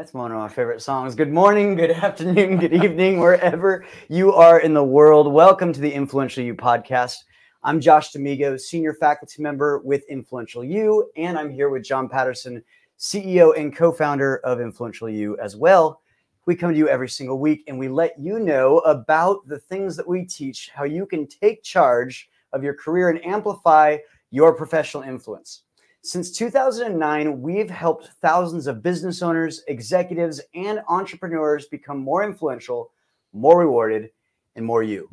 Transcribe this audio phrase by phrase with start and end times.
[0.00, 1.14] That's one of my favorite songs.
[1.14, 5.30] Good morning, good afternoon, good evening, wherever you are in the world.
[5.30, 7.16] Welcome to the Influential You podcast.
[7.64, 12.64] I'm Josh D'Amigo, senior faculty member with Influential You, and I'm here with John Patterson,
[12.98, 16.00] CEO and co founder of Influential You as well.
[16.46, 19.98] We come to you every single week and we let you know about the things
[19.98, 23.98] that we teach, how you can take charge of your career and amplify
[24.30, 25.64] your professional influence.
[26.02, 32.90] Since 2009, we've helped thousands of business owners, executives, and entrepreneurs become more influential,
[33.34, 34.10] more rewarded,
[34.56, 35.10] and more you.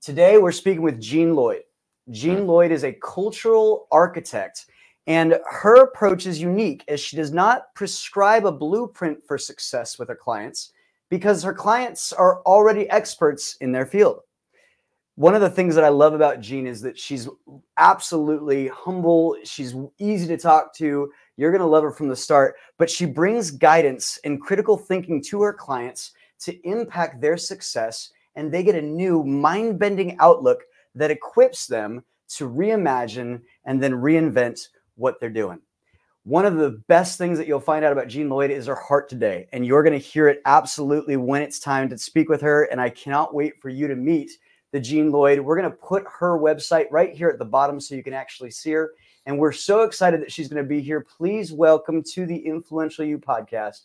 [0.00, 1.64] Today, we're speaking with Jean Lloyd.
[2.10, 2.46] Jean hmm.
[2.46, 4.66] Lloyd is a cultural architect,
[5.06, 10.08] and her approach is unique as she does not prescribe a blueprint for success with
[10.08, 10.72] her clients
[11.10, 14.20] because her clients are already experts in their field
[15.16, 17.26] one of the things that I love about Jean is that she's
[17.78, 19.36] absolutely humble.
[19.44, 21.10] She's easy to talk to.
[21.36, 25.22] You're going to love her from the start, but she brings guidance and critical thinking
[25.24, 28.10] to her clients to impact their success.
[28.34, 33.92] And they get a new mind bending outlook that equips them to reimagine and then
[33.92, 35.60] reinvent what they're doing.
[36.24, 39.08] One of the best things that you'll find out about Jean Lloyd is her heart
[39.08, 39.46] today.
[39.52, 42.64] And you're going to hear it absolutely when it's time to speak with her.
[42.64, 44.32] And I cannot wait for you to meet
[44.76, 45.40] the Jean Lloyd.
[45.40, 48.50] We're going to put her website right here at the bottom so you can actually
[48.50, 48.92] see her.
[49.24, 51.00] And we're so excited that she's going to be here.
[51.00, 53.84] Please welcome to the Influential You podcast,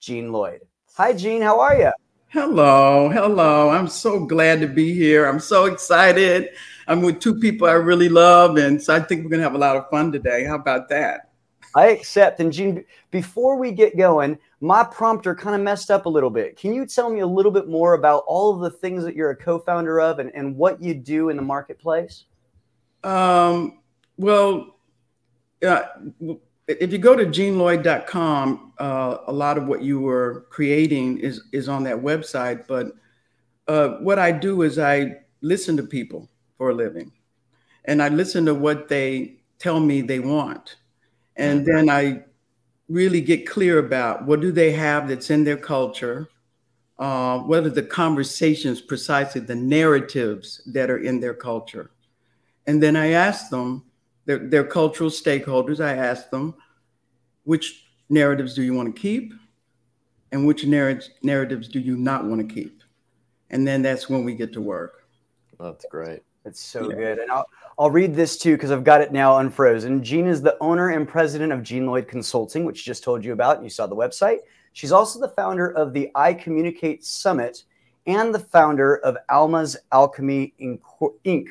[0.00, 0.62] Jean Lloyd.
[0.94, 1.42] Hi, Jean.
[1.42, 1.92] How are you?
[2.28, 3.68] Hello, hello.
[3.68, 5.26] I'm so glad to be here.
[5.26, 6.48] I'm so excited.
[6.88, 9.54] I'm with two people I really love, and so I think we're going to have
[9.54, 10.44] a lot of fun today.
[10.44, 11.29] How about that?
[11.74, 12.40] I accept.
[12.40, 16.56] And Jean, before we get going, my prompter kind of messed up a little bit.
[16.56, 19.30] Can you tell me a little bit more about all of the things that you're
[19.30, 22.24] a co-founder of and, and what you do in the marketplace?
[23.04, 23.80] Um,
[24.16, 24.76] well,
[25.66, 25.82] uh,
[26.66, 31.68] if you go to jeanlloyd.com, uh, a lot of what you were creating is, is
[31.68, 32.66] on that website.
[32.66, 32.92] But
[33.68, 37.12] uh, what I do is I listen to people for a living
[37.86, 40.76] and I listen to what they tell me they want
[41.40, 42.24] and then I
[42.88, 46.28] really get clear about what do they have that's in their culture,
[46.98, 51.90] uh, what are the conversations, precisely the narratives that are in their culture,
[52.66, 53.84] and then I ask them,
[54.26, 56.54] their, their cultural stakeholders, I ask them,
[57.44, 59.32] which narratives do you want to keep,
[60.32, 62.82] and which narr- narratives do you not want to keep,
[63.50, 65.06] and then that's when we get to work.
[65.58, 66.22] That's great.
[66.50, 66.96] It's so yeah.
[66.96, 67.18] good.
[67.18, 67.46] And I'll,
[67.78, 70.02] I'll read this too because I've got it now unfrozen.
[70.02, 73.56] Jean is the owner and president of Jean Lloyd Consulting, which just told you about.
[73.56, 74.38] And you saw the website.
[74.72, 77.64] She's also the founder of the I Communicate Summit
[78.06, 81.46] and the founder of Alma's Alchemy Inc.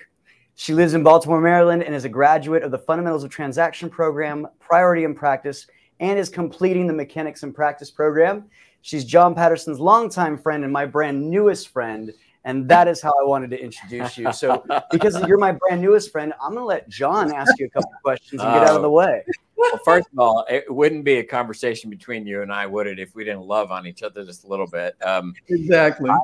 [0.55, 4.45] She lives in Baltimore, Maryland, and is a graduate of the Fundamentals of Transaction program,
[4.59, 5.67] Priority and Practice,
[6.01, 8.49] and is completing the Mechanics and Practice program.
[8.81, 12.11] She's John Patterson's longtime friend and my brand newest friend.
[12.45, 14.31] And that is how I wanted to introduce you.
[14.31, 17.69] So, because you're my brand newest friend, I'm going to let John ask you a
[17.69, 19.23] couple questions and get out of the way.
[19.57, 22.97] Well, first of all, it wouldn't be a conversation between you and I, would it,
[22.97, 24.95] if we didn't love on each other just a little bit?
[25.03, 26.09] Um, exactly.
[26.09, 26.19] I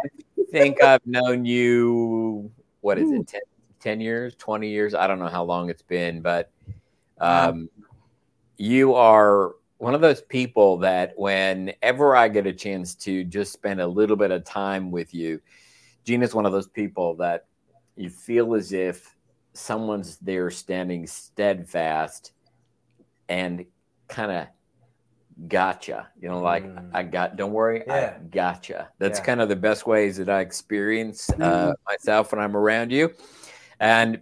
[0.51, 2.49] think I've known you,
[2.79, 3.41] what is it, 10,
[3.81, 4.95] 10, years, 20 years?
[4.95, 6.49] I don't know how long it's been, but
[7.19, 7.69] um,
[8.57, 13.81] you are one of those people that whenever I get a chance to just spend
[13.81, 15.41] a little bit of time with you,
[16.05, 17.45] Gina's one of those people that
[17.95, 19.15] you feel as if
[19.53, 22.31] someone's there standing steadfast
[23.27, 23.65] and
[24.07, 24.47] kind of
[25.47, 26.07] gotcha.
[26.19, 26.89] You know, like mm.
[26.93, 28.17] I got, don't worry, yeah.
[28.17, 28.89] I gotcha.
[28.99, 29.25] That's yeah.
[29.25, 31.35] kind of the best ways that I experience uh,
[31.71, 31.73] mm.
[31.87, 33.13] myself when I'm around you.
[33.79, 34.21] And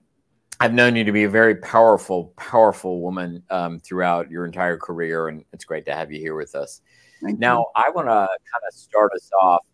[0.59, 5.27] I've known you to be a very powerful, powerful woman um, throughout your entire career,
[5.27, 6.81] and it's great to have you here with us.
[7.21, 7.65] Thank now, you.
[7.75, 9.65] I want to kind of start us off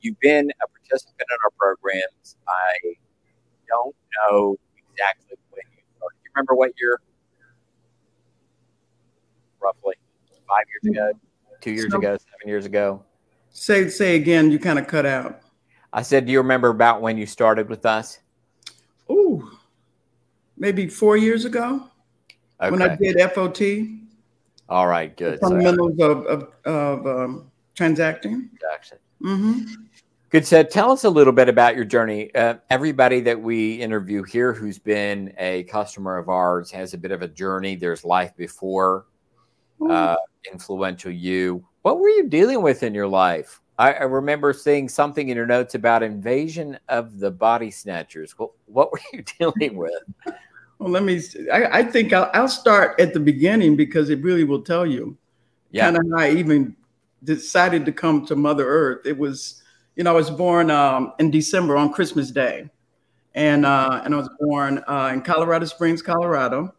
[0.00, 2.36] You've been a participant in our programs.
[2.48, 2.94] I
[3.68, 6.16] don't know exactly when you started.
[6.16, 7.00] Do you remember what year?
[9.62, 9.94] Roughly
[10.48, 11.18] five years ago,
[11.60, 13.04] two years so, ago, seven years ago.
[13.50, 14.50] Say say again.
[14.50, 15.40] You kind of cut out.
[15.92, 18.20] I said, do you remember about when you started with us?
[19.08, 19.50] Oh,
[20.56, 21.88] maybe four years ago
[22.60, 22.70] okay.
[22.70, 23.60] when I did FOT.
[24.68, 25.40] All right, good.
[25.40, 28.50] Fundamentals so, of, of, of um, transacting.
[28.60, 28.98] Transaction.
[29.20, 29.64] Mm-hmm.
[30.30, 30.70] Good said.
[30.70, 32.32] Tell us a little bit about your journey.
[32.36, 37.10] Uh, everybody that we interview here who's been a customer of ours has a bit
[37.10, 37.74] of a journey.
[37.74, 39.06] There's life before
[39.88, 40.14] uh,
[40.52, 41.66] influential you.
[41.82, 43.60] What were you dealing with in your life?
[43.76, 48.38] I, I, remember seeing something in your notes about invasion of the body snatchers.
[48.38, 50.02] What, what were you dealing with?
[50.78, 51.20] Well, let me.
[51.52, 55.16] I, I think I'll, I'll, start at the beginning because it really will tell you.
[55.72, 55.90] Yeah.
[55.90, 56.76] Kind of I even
[57.24, 59.06] decided to come to Mother Earth.
[59.06, 59.62] It was,
[59.96, 62.68] you know, I was born um, in December on Christmas Day,
[63.34, 66.74] and uh, and I was born uh, in Colorado Springs, Colorado,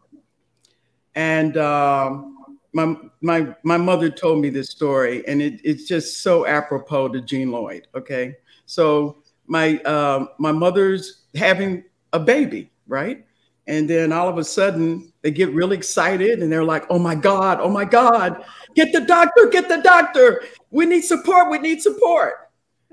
[1.14, 1.56] and.
[1.56, 2.28] Um,
[2.72, 7.20] my my my mother told me this story, and it, it's just so apropos to
[7.20, 7.86] Jean Lloyd.
[7.94, 8.36] Okay,
[8.66, 13.24] so my uh, my mother's having a baby, right?
[13.68, 17.14] And then all of a sudden they get really excited and they're like, "Oh my
[17.14, 17.58] God!
[17.60, 18.44] Oh my God!
[18.74, 19.48] Get the doctor!
[19.50, 20.42] Get the doctor!
[20.70, 21.50] We need support!
[21.50, 22.50] We need support!"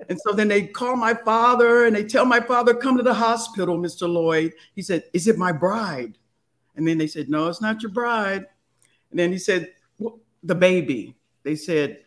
[0.08, 3.14] And so then they call my father and they tell my father, "Come to the
[3.14, 4.08] hospital, Mr.
[4.08, 6.18] Lloyd." He said, "Is it my bride?"
[6.76, 8.48] And then they said, "No, it's not your bride."
[9.12, 11.16] And then he said, well, the baby.
[11.44, 12.00] They said,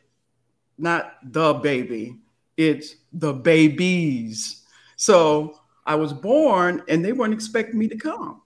[0.78, 2.18] not the baby,
[2.56, 4.64] it's the babies.
[4.96, 8.42] So I was born and they weren't expecting me to come.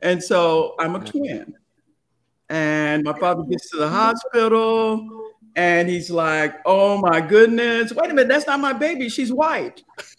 [0.00, 1.54] And so I'm a twin.
[2.48, 5.25] And my father gets to the hospital
[5.56, 9.08] and he's like, oh my goodness, wait a minute, that's not my baby.
[9.08, 9.82] She's white.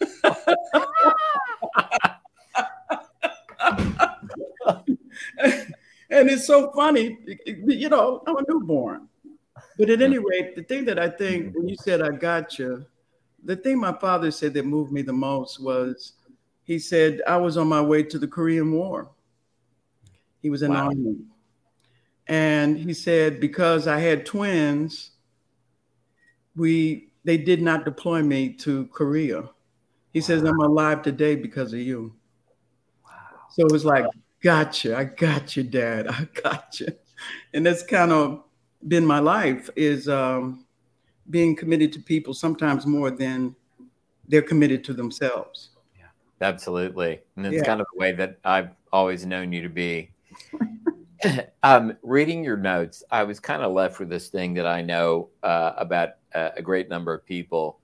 [6.10, 9.08] and it's so funny, you know, I'm a newborn.
[9.78, 12.84] But at any rate, the thing that I think when you said I got you,
[13.44, 16.14] the thing my father said that moved me the most was
[16.64, 19.08] he said I was on my way to the Korean War.
[20.42, 20.90] He was in wow.
[20.90, 21.16] the army.
[22.26, 25.12] And he said because I had twins,
[26.58, 29.48] we they did not deploy me to Korea.
[30.12, 30.26] He wow.
[30.26, 32.14] says I'm alive today because of you.
[33.04, 33.12] Wow.
[33.50, 34.04] So it was like
[34.42, 34.96] gotcha.
[34.96, 36.08] I got you, Dad.
[36.08, 36.88] I got you.
[37.52, 38.44] And that's kind of
[38.86, 40.66] been my life is um,
[41.30, 43.54] being committed to people sometimes more than
[44.28, 45.70] they're committed to themselves.
[45.98, 46.06] Yeah,
[46.40, 47.20] absolutely.
[47.36, 47.64] And it's yeah.
[47.64, 50.12] kind of the way that I've always known you to be.
[51.62, 55.30] um, reading your notes, I was kind of left with this thing that I know
[55.42, 57.78] uh, about a great number of people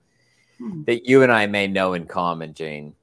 [0.57, 0.83] hmm.
[0.83, 2.95] that you and I may know in common, Jane.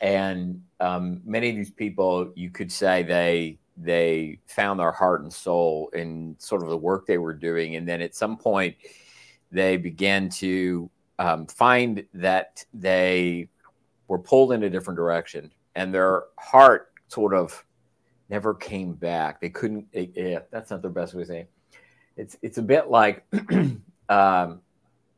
[0.00, 5.32] And um, many of these people, you could say they they found their heart and
[5.32, 8.76] soul in sort of the work they were doing, and then at some point
[9.50, 13.48] they began to um, find that they
[14.08, 17.64] were pulled in a different direction, and their heart sort of
[18.28, 19.40] never came back.
[19.40, 19.86] They couldn't.
[19.92, 21.40] Yeah, that's not the best way to say.
[21.40, 21.50] It.
[22.16, 23.24] It's it's a bit like
[24.08, 24.60] um,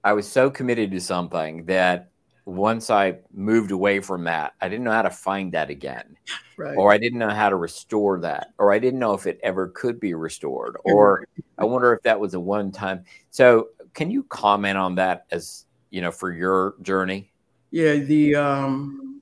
[0.07, 2.11] I was so committed to something that
[2.45, 6.17] once I moved away from that, I didn't know how to find that again.
[6.57, 6.77] Right.
[6.77, 8.53] Or I didn't know how to restore that.
[8.57, 10.77] Or I didn't know if it ever could be restored.
[10.85, 11.27] Or
[11.59, 13.03] I wonder if that was a one time.
[13.31, 17.33] So can you comment on that as you know for your journey?
[17.73, 19.21] Yeah, the um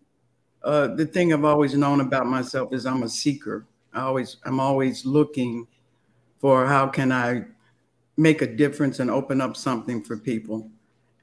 [0.63, 3.65] uh the thing I've always known about myself is I'm a seeker.
[3.95, 5.67] I always I'm always looking
[6.41, 7.47] for how can I
[8.19, 10.71] make a difference and open up something for people.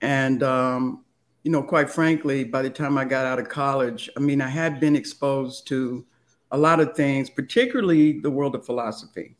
[0.01, 1.03] And um
[1.43, 4.47] you know, quite frankly, by the time I got out of college, I mean, I
[4.47, 6.05] had been exposed to
[6.51, 9.35] a lot of things, particularly the world of philosophy,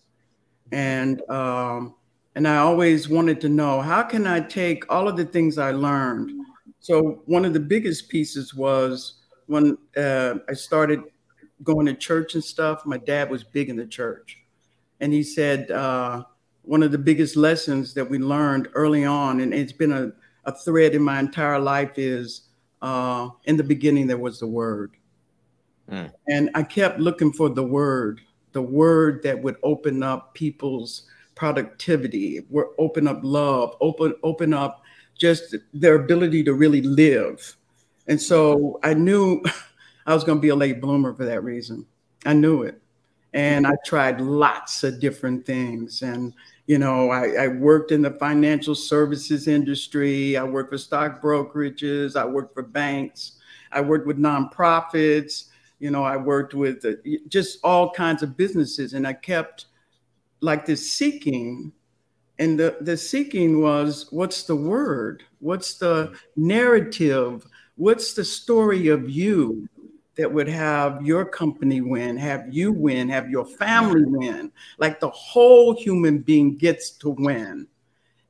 [0.72, 1.94] and um,
[2.36, 5.72] and I always wanted to know how can I take all of the things I
[5.72, 6.32] learned.
[6.80, 11.04] So one of the biggest pieces was when uh, I started
[11.64, 12.86] going to church and stuff.
[12.86, 14.38] My dad was big in the church,
[15.02, 16.24] and he said uh,
[16.64, 20.14] one of the biggest lessons that we learned early on, and it's been a
[20.46, 22.50] a thread in my entire life is
[22.82, 24.96] uh, in the beginning there was the word.
[25.90, 26.12] Mm.
[26.30, 28.22] And I kept looking for the word,
[28.54, 31.04] the word that would open up people's
[31.36, 32.46] productivity,
[32.78, 34.84] open up love, open open up
[35.18, 37.56] just their ability to really live.
[38.08, 39.42] And so I knew
[40.06, 41.86] I was going to be a late bloomer for that reason.
[42.26, 42.82] I knew it.
[43.34, 46.34] And I tried lots of different things and
[46.68, 50.38] you know, I, I, worked in the financial services industry.
[50.38, 52.16] I worked for stock brokerages.
[52.16, 53.34] I worked for banks.
[53.72, 55.50] I worked with nonprofits.
[55.80, 56.92] You know, I worked with uh,
[57.28, 58.94] just all kinds of businesses.
[58.94, 59.66] And I kept
[60.42, 61.72] like this seeking.
[62.40, 65.24] And the, the seeking was what's the word?
[65.40, 67.46] What's the narrative?
[67.76, 69.68] What's the story of you?
[70.18, 74.52] That would have your company win, have you win, have your family win.
[74.78, 77.68] Like the whole human being gets to win.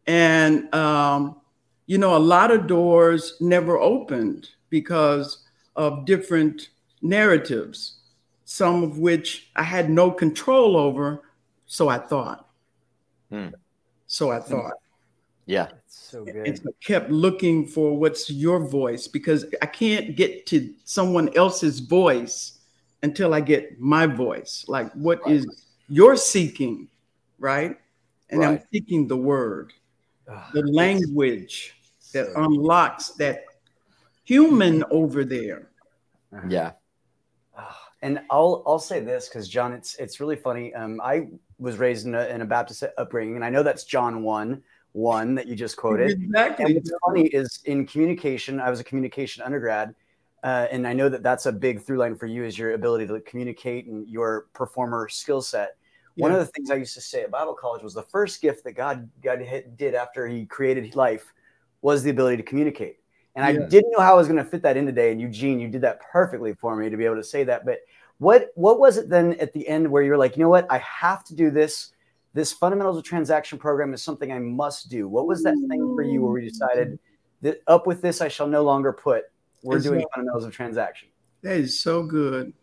[0.07, 1.41] And, um,
[1.87, 5.45] you know, a lot of doors never opened because
[5.75, 6.69] of different
[7.01, 7.99] narratives,
[8.45, 11.23] some of which I had no control over.
[11.65, 12.47] So I thought.
[13.29, 13.49] Hmm.
[14.07, 14.73] So I thought.
[15.45, 15.69] Yeah.
[15.87, 16.57] So And good.
[16.57, 21.79] so I kept looking for what's your voice because I can't get to someone else's
[21.79, 22.59] voice
[23.03, 24.65] until I get my voice.
[24.67, 25.45] Like, what is
[25.89, 26.87] you're seeking,
[27.39, 27.77] right?
[28.29, 29.73] And I'm seeking the word,
[30.27, 31.75] Ugh, the language
[32.13, 33.43] that so- unlocks that
[34.23, 35.69] human over there.
[36.47, 36.71] Yeah.
[37.57, 40.73] Ah, And I'll I'll say this because John, it's it's really funny.
[40.73, 41.27] Um, I
[41.59, 45.35] was raised in a, in a Baptist upbringing, and I know that's John one one
[45.35, 46.11] that you just quoted.
[46.11, 46.73] And Exactly.
[46.75, 49.95] what's funny is in communication, I was a communication undergrad,
[50.43, 53.07] uh, and I know that that's a big through line for you is your ability
[53.07, 55.77] to communicate and your performer skill set.
[56.17, 58.63] One of the things I used to say at Bible college was the first gift
[58.65, 61.33] that God God hit, did after He created life
[61.81, 62.97] was the ability to communicate.
[63.35, 65.11] And I didn't know how I was going to fit that in today.
[65.11, 67.65] And Eugene, you did that perfectly for me to be able to say that.
[67.65, 67.79] But
[68.17, 70.79] what what was it then at the end where you're like, you know what, I
[70.79, 71.93] have to do this.
[72.33, 75.07] This fundamentals of transaction program is something I must do.
[75.07, 76.97] What was that thing for you where we decided
[77.41, 79.25] that up with this I shall no longer put?
[79.63, 81.09] We're It's doing not- fundamentals of transaction.
[81.41, 82.53] That is so good.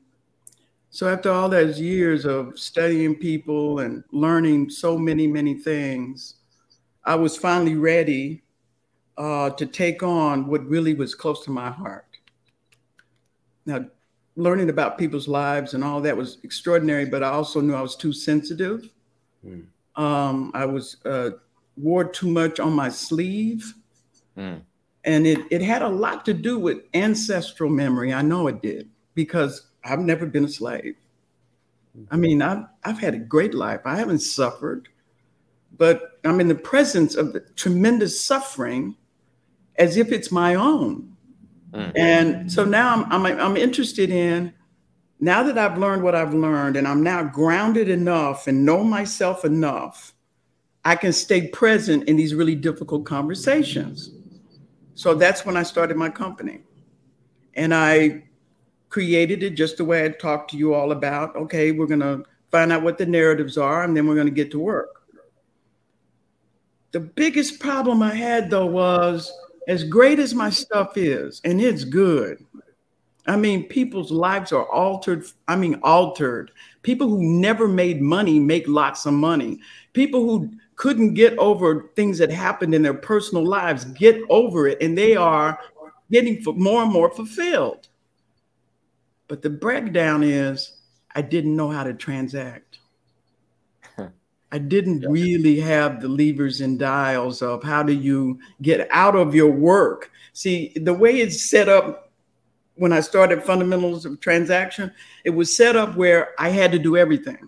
[0.91, 6.37] So after all those years of studying people and learning so many, many things,
[7.05, 8.43] I was finally ready
[9.19, 12.07] uh, to take on what really was close to my heart.
[13.67, 13.85] Now,
[14.37, 17.97] learning about people's lives and all that was extraordinary, but I also knew I was
[17.97, 18.89] too sensitive.
[19.97, 21.31] Um, I was uh,
[21.77, 23.75] wore too much on my sleeve.
[24.37, 24.57] Hmm.
[25.05, 28.13] And it, it had a lot to do with ancestral memory.
[28.13, 30.97] I know it did because I've never been a slave.
[32.11, 33.81] I mean, I've, I've had a great life.
[33.85, 34.89] I haven't suffered,
[35.77, 38.97] but I'm in the presence of the tremendous suffering
[39.77, 41.17] as if it's my own.
[41.73, 41.93] Mm.
[41.97, 44.53] And so now I'm, I'm, I'm interested in,
[45.21, 49.45] now that I've learned what I've learned and I'm now grounded enough and know myself
[49.45, 50.15] enough,
[50.85, 54.13] I can stay present in these really difficult conversations.
[54.95, 56.61] So that's when I started my company.
[57.55, 58.25] And I
[58.89, 61.37] created it just the way I talked to you all about.
[61.37, 64.33] Okay, we're going to find out what the narratives are, and then we're going to
[64.33, 65.03] get to work.
[66.93, 69.31] The biggest problem I had, though, was
[69.67, 72.45] as great as my stuff is, and it's good.
[73.29, 75.25] I mean, people's lives are altered.
[75.47, 76.51] I mean, altered.
[76.83, 79.61] People who never made money make lots of money.
[79.93, 84.81] People who couldn't get over things that happened in their personal lives get over it,
[84.81, 85.59] and they are
[86.11, 87.89] getting more and more fulfilled.
[89.29, 90.79] But the breakdown is
[91.15, 92.79] I didn't know how to transact.
[94.53, 95.09] I didn't Yeah.
[95.11, 100.11] really have the levers and dials of how do you get out of your work.
[100.33, 102.08] See, the way it's set up
[102.79, 104.93] when I started fundamentals of transaction,
[105.25, 107.39] it was set up where I had to do everything.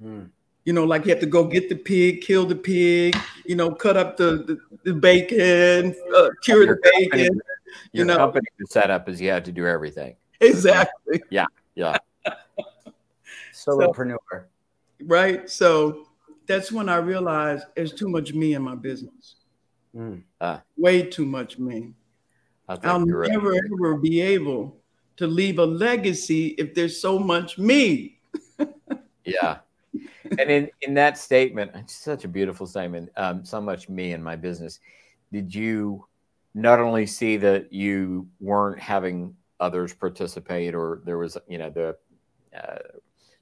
[0.00, 0.22] Hmm.
[0.64, 3.70] You know, like you have to go get the pig, kill the pig, you know,
[3.74, 7.40] cut up the, the, the bacon, uh, cure Your the company- bacon.
[7.92, 8.16] Your You know.
[8.16, 10.16] company is set up as you have to do everything.
[10.40, 11.20] Exactly.
[11.30, 11.46] Yeah.
[11.74, 11.96] Yeah.
[13.52, 14.44] Solopreneur.
[15.02, 15.48] right?
[15.50, 16.06] So
[16.46, 19.36] that's when I realized there's too much me in my business.
[19.94, 20.16] Hmm.
[20.76, 21.94] Way too much me.
[22.68, 23.30] I think I'll you're right.
[23.30, 24.76] never ever be able
[25.16, 28.18] to leave a legacy if there's so much me.
[29.24, 29.58] Yeah.
[30.38, 33.10] and in, in that statement, it's such a beautiful statement.
[33.16, 34.80] Um, so much me and my business.
[35.32, 36.04] Did you
[36.54, 41.96] not only see that you weren't having others participate, or there was, you know, the
[42.54, 42.78] uh,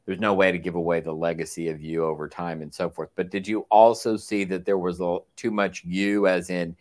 [0.07, 3.11] there's no way to give away the legacy of you over time and so forth,
[3.15, 6.77] but did you also see that there was a, too much you, as in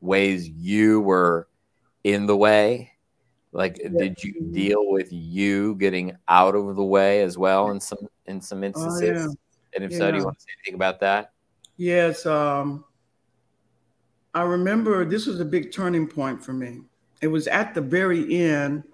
[0.00, 1.48] ways you were
[2.04, 2.92] in the way?
[3.52, 8.06] Like, did you deal with you getting out of the way as well in some
[8.26, 9.02] in some instances?
[9.02, 9.26] yeah.
[9.74, 11.32] And if so, do you want to say anything about that?
[11.76, 12.84] Yes, um,
[14.34, 16.82] I remember this was a big turning point for me.
[17.20, 18.84] It was at the very end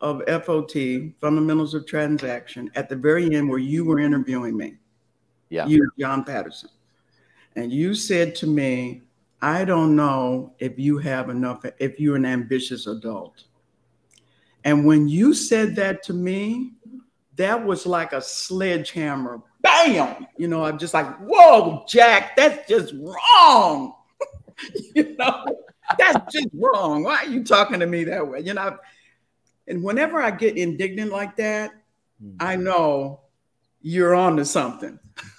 [0.00, 0.74] of FOT,
[1.20, 4.74] Fundamentals of Transaction, at the very end where you were interviewing me.
[5.48, 5.66] Yeah.
[5.66, 6.70] You, John Patterson.
[7.54, 9.02] And you said to me,
[9.46, 13.44] I don't know if you have enough, if you're an ambitious adult.
[14.64, 16.72] And when you said that to me,
[17.36, 19.40] that was like a sledgehammer.
[19.60, 20.26] Bam!
[20.36, 23.94] You know, I'm just like, whoa, Jack, that's just wrong.
[24.96, 25.44] you know,
[25.96, 27.04] that's just wrong.
[27.04, 28.40] Why are you talking to me that way?
[28.40, 28.76] You know,
[29.68, 31.70] and whenever I get indignant like that,
[32.40, 33.20] I know
[33.80, 34.98] you're on to something.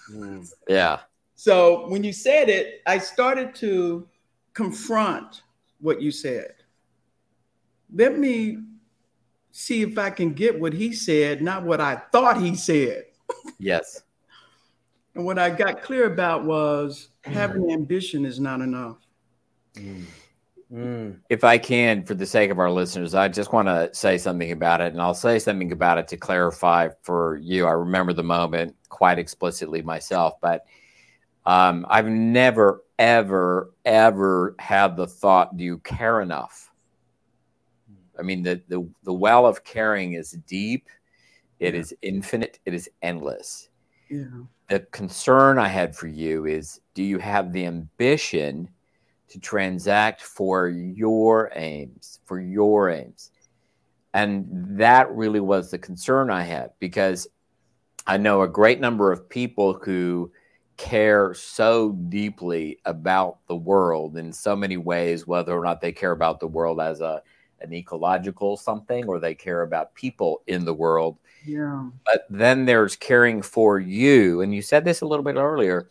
[0.09, 0.43] Hmm.
[0.69, 0.99] Yeah.
[1.37, 4.07] So when you said it, I started to
[4.53, 5.43] confront
[5.79, 6.55] what you said.
[7.93, 8.57] Let me
[9.51, 13.05] see if I can get what he said, not what I thought he said.
[13.59, 14.01] Yes.
[15.15, 18.97] and what I got clear about was having ambition is not enough.
[19.75, 20.05] Mm.
[20.73, 21.19] Mm.
[21.29, 24.51] If I can, for the sake of our listeners, I just want to say something
[24.51, 27.67] about it, and I'll say something about it to clarify for you.
[27.67, 30.65] I remember the moment quite explicitly myself, but
[31.47, 36.71] um, I've never, ever, ever had the thought, do you care enough?
[38.19, 40.89] I mean, the, the, the well of caring is deep,
[41.59, 41.79] it Yeah.
[41.79, 43.69] is infinite, it is endless.
[44.09, 44.25] Yeah.
[44.69, 48.69] The concern I had for you is do you have the ambition
[49.29, 53.31] to transact for your aims, for your aims?
[54.13, 57.27] And that really was the concern I had because
[58.05, 60.31] I know a great number of people who
[60.77, 66.11] care so deeply about the world in so many ways, whether or not they care
[66.11, 67.21] about the world as a
[67.59, 71.17] an ecological something or they care about people in the world.
[71.43, 71.89] Yeah.
[72.05, 74.41] But then there's caring for you.
[74.41, 75.87] And you said this a little bit earlier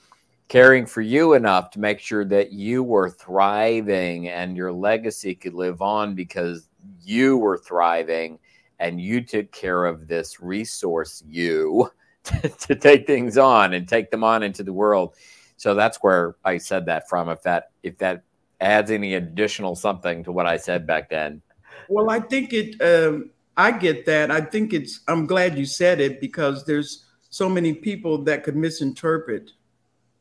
[0.48, 5.54] caring for you enough to make sure that you were thriving and your legacy could
[5.54, 6.68] live on because
[7.02, 8.38] you were thriving
[8.78, 11.90] and you took care of this resource, you,
[12.60, 15.14] to, take things on and take them on into the world.
[15.56, 17.28] So that's where I said that from.
[17.28, 18.22] If that if that
[18.60, 21.42] adds any additional something to what I said back then.
[21.88, 22.80] Well, I think it.
[22.80, 24.30] Um, I get that.
[24.30, 25.00] I think it's.
[25.08, 29.52] I'm glad you said it because there's so many people that could misinterpret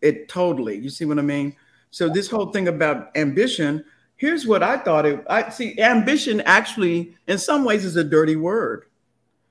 [0.01, 0.77] it totally.
[0.77, 1.55] You see what I mean?
[1.91, 3.83] So this whole thing about ambition.
[4.17, 5.25] Here's what I thought it.
[5.29, 8.85] I see ambition actually, in some ways, is a dirty word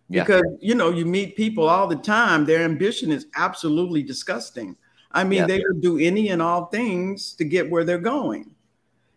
[0.09, 0.25] Yeah.
[0.25, 2.45] because you know you meet people all the time.
[2.45, 4.77] Their ambition is absolutely disgusting.
[5.13, 5.47] I mean, Yeah.
[5.47, 8.55] they will do any and all things to get where they're going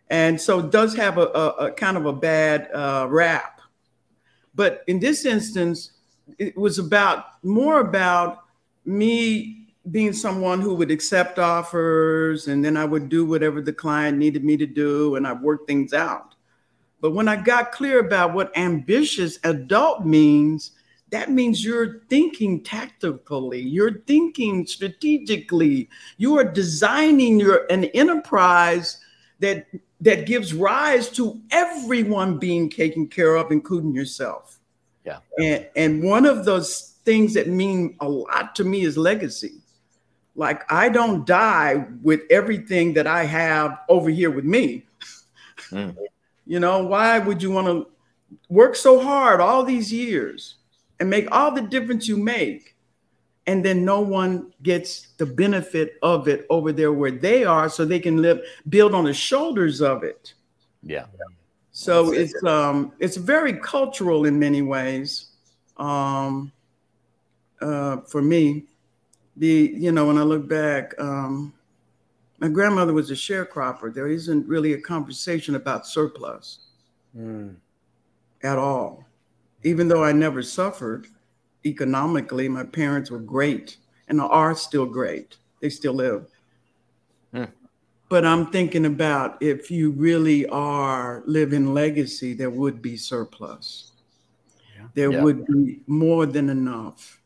[0.09, 3.61] and so it does have a, a, a kind of a bad uh, rap.
[4.55, 5.91] But in this instance,
[6.39, 8.45] it was about more about
[8.85, 14.17] me being someone who would accept offers, and then I would do whatever the client
[14.17, 16.35] needed me to do, and I work things out.
[16.99, 20.71] But when I got clear about what ambitious adult means,
[21.09, 28.99] that means you're thinking tactically, you're thinking strategically, you are designing your an enterprise
[29.39, 29.67] that
[30.01, 34.59] that gives rise to everyone being taken care of, including yourself.
[35.05, 35.19] Yeah.
[35.39, 39.61] And and one of those things that mean a lot to me is legacy.
[40.35, 44.85] Like I don't die with everything that I have over here with me.
[45.71, 45.95] Mm.
[46.49, 47.87] You know, why would you want to
[48.47, 50.55] work so hard all these years
[50.99, 52.75] and make all the difference you make?
[53.45, 57.85] And then no one gets the benefit of it over there where they are, so
[57.85, 60.33] they can live, build on the shoulders of it.
[60.83, 61.05] Yeah.
[61.71, 62.21] So That's it.
[62.35, 65.27] it's um it's very cultural in many ways.
[65.77, 66.51] Um
[67.61, 68.65] uh for me.
[69.37, 71.53] The you know, when I look back, um
[72.39, 73.93] my grandmother was a sharecropper.
[73.93, 76.59] There isn't really a conversation about surplus
[77.17, 77.55] Mm.
[78.43, 79.06] at all.
[79.67, 81.07] Even though I never suffered
[81.65, 83.77] economically, my parents were great
[84.07, 85.35] and are still great.
[85.59, 86.27] They still live.
[87.33, 87.51] Hmm.
[88.07, 93.91] But I'm thinking about if you really are living legacy, there would be surplus.
[94.77, 94.87] Yeah.
[94.93, 95.23] There Yeah.
[95.23, 97.21] would be more than enough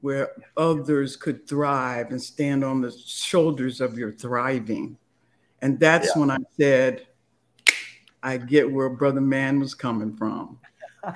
[0.00, 4.96] where others could thrive and stand on the shoulders of your thriving.
[5.62, 7.06] And that's when I said,
[8.20, 10.58] I get where Brother Man was coming from.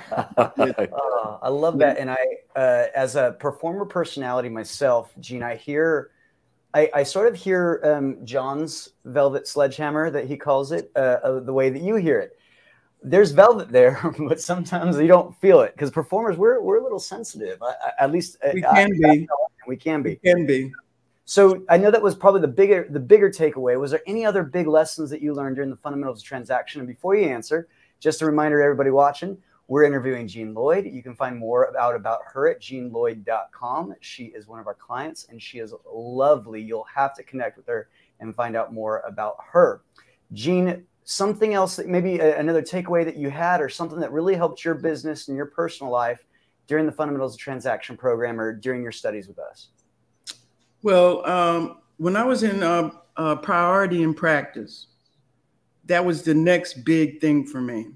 [0.93, 2.17] Oh, I love that, and I,
[2.57, 6.11] uh, as a performer personality myself, Jean, I hear,
[6.75, 11.41] I, I sort of hear um, John's velvet sledgehammer that he calls it, uh, uh,
[11.41, 12.39] the way that you hear it.
[13.03, 17.01] There's velvet there, but sometimes you don't feel it because performers we're we're a little
[17.01, 17.61] sensitive.
[17.63, 19.29] I, I, at least uh, We I- can be,
[19.67, 20.17] we can be.
[20.17, 20.73] can be.
[21.25, 23.79] So I know that was probably the bigger the bigger takeaway.
[23.79, 26.81] Was there any other big lessons that you learned during the fundamentals of transaction?
[26.81, 27.69] And before you answer,
[28.01, 29.39] just a reminder to everybody watching,
[29.73, 30.85] we're interviewing Jean Lloyd.
[30.85, 33.95] You can find more about about her at jeanlloyd.com.
[34.03, 36.61] She is one of our clients and she is lovely.
[36.61, 37.89] You'll have to connect with her
[38.21, 39.81] and find out more about her.
[40.35, 44.35] Jean, something else that maybe a- another takeaway that you had or something that really
[44.35, 46.23] helped your business and your personal life
[46.67, 49.69] during the fundamentals of transaction program or during your studies with us?
[50.83, 54.89] Well, um, when I was in uh, uh, priority in practice,
[55.87, 57.93] that was the next big thing for me.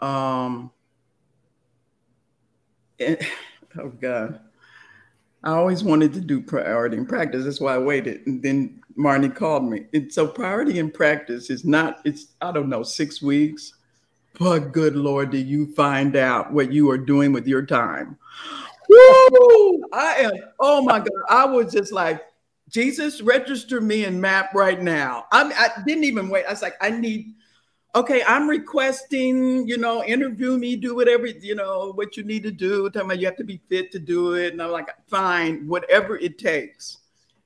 [0.00, 0.70] Um, and-
[3.78, 4.40] oh God,
[5.44, 7.44] I always wanted to do priority in practice.
[7.44, 8.26] That's why I waited.
[8.26, 9.86] And then Marnie called me.
[9.92, 13.74] And so priority in practice is not, it's, I don't know, six weeks.
[14.38, 18.16] But good Lord, do you find out what you are doing with your time?
[18.88, 19.82] Woo!
[19.92, 21.08] I am, oh my God.
[21.28, 22.22] I was just like,
[22.68, 25.26] Jesus, register me in MAP right now.
[25.32, 26.46] I'm, I didn't even wait.
[26.46, 27.34] I was like, I need,
[27.94, 32.50] okay, I'm requesting, you know, interview me, do whatever, you know, what you need to
[32.50, 32.88] do.
[32.90, 34.52] Tell me you have to be fit to do it.
[34.52, 36.98] And I'm like, fine, whatever it takes.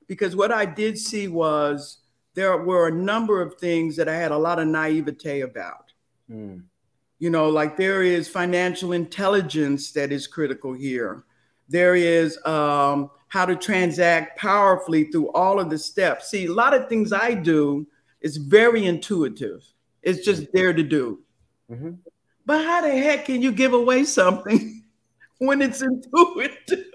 [0.07, 1.99] Because what I did see was
[2.33, 5.91] there were a number of things that I had a lot of naivete about.
[6.31, 6.63] Mm.
[7.19, 11.23] You know, like there is financial intelligence that is critical here.
[11.67, 16.29] There is um, how to transact powerfully through all of the steps.
[16.29, 17.85] See, a lot of things I do
[18.21, 19.63] is very intuitive
[20.01, 21.19] it's just there to do.
[21.71, 21.91] Mm-hmm.
[22.45, 24.83] But how the heck can you give away something
[25.39, 26.85] when it's intuitive?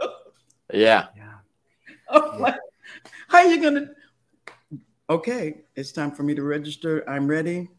[0.72, 1.06] Yeah.
[1.16, 2.18] Yeah.
[2.38, 2.56] Like,
[3.28, 3.86] how are you gonna?
[5.08, 7.08] Okay, it's time for me to register.
[7.08, 7.70] I'm ready.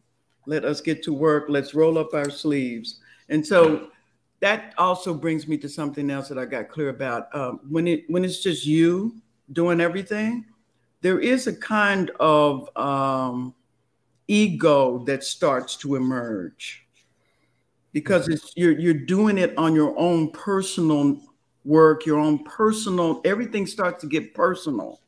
[0.46, 1.44] Let us get to work.
[1.48, 2.98] Let's roll up our sleeves.
[3.28, 3.90] And so
[4.40, 7.34] that also brings me to something else that I got clear about.
[7.34, 9.14] Um, when it when it's just you
[9.52, 10.44] doing everything,
[11.00, 13.54] there is a kind of um,
[14.28, 16.86] ego that starts to emerge
[17.92, 21.18] because it's you're you're doing it on your own personal
[21.64, 25.00] work, your own personal everything starts to get personal.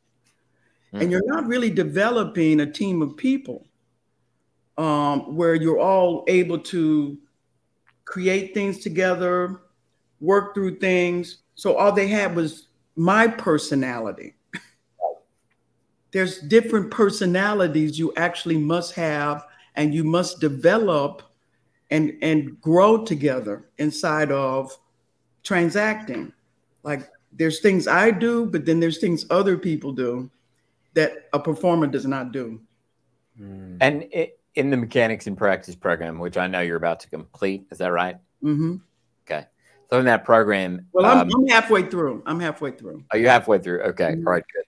[0.87, 1.01] Mm-hmm.
[1.01, 3.67] And you're not really developing a team of people
[4.77, 7.17] um, where you're all able to
[8.05, 9.61] create things together,
[10.21, 11.39] work through things.
[11.55, 14.36] So all they had was my personality
[16.17, 21.21] there's different personalities you actually must have and you must develop
[21.91, 24.75] and and grow together inside of
[25.43, 26.33] transacting.
[26.81, 30.27] Like there's things i do but then there's things other people do
[30.95, 32.59] that a performer does not do.
[33.39, 33.77] Mm.
[33.81, 37.67] and it, in the mechanics and practice program which i know you're about to complete
[37.69, 38.15] is that right?
[38.43, 38.77] Mm-hmm.
[39.27, 39.45] okay.
[39.91, 42.23] So in that program well I'm, um, I'm halfway through.
[42.25, 43.03] I'm halfway through.
[43.11, 43.81] Are you halfway through?
[43.81, 44.13] Okay.
[44.13, 44.27] Mm-hmm.
[44.27, 44.63] All right good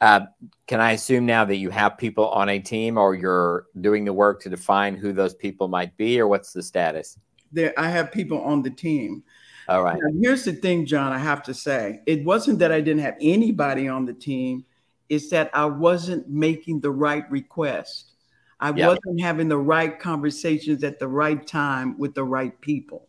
[0.00, 0.20] uh,
[0.66, 4.12] can I assume now that you have people on a team or you're doing the
[4.12, 7.18] work to define who those people might be, or what's the status?
[7.52, 9.22] There, I have people on the team.
[9.68, 9.98] All right.
[10.00, 13.16] Now, here's the thing, John, I have to say it wasn't that I didn't have
[13.20, 14.64] anybody on the team,
[15.08, 18.12] it's that I wasn't making the right request.
[18.60, 18.88] I yep.
[18.88, 23.08] wasn't having the right conversations at the right time with the right people.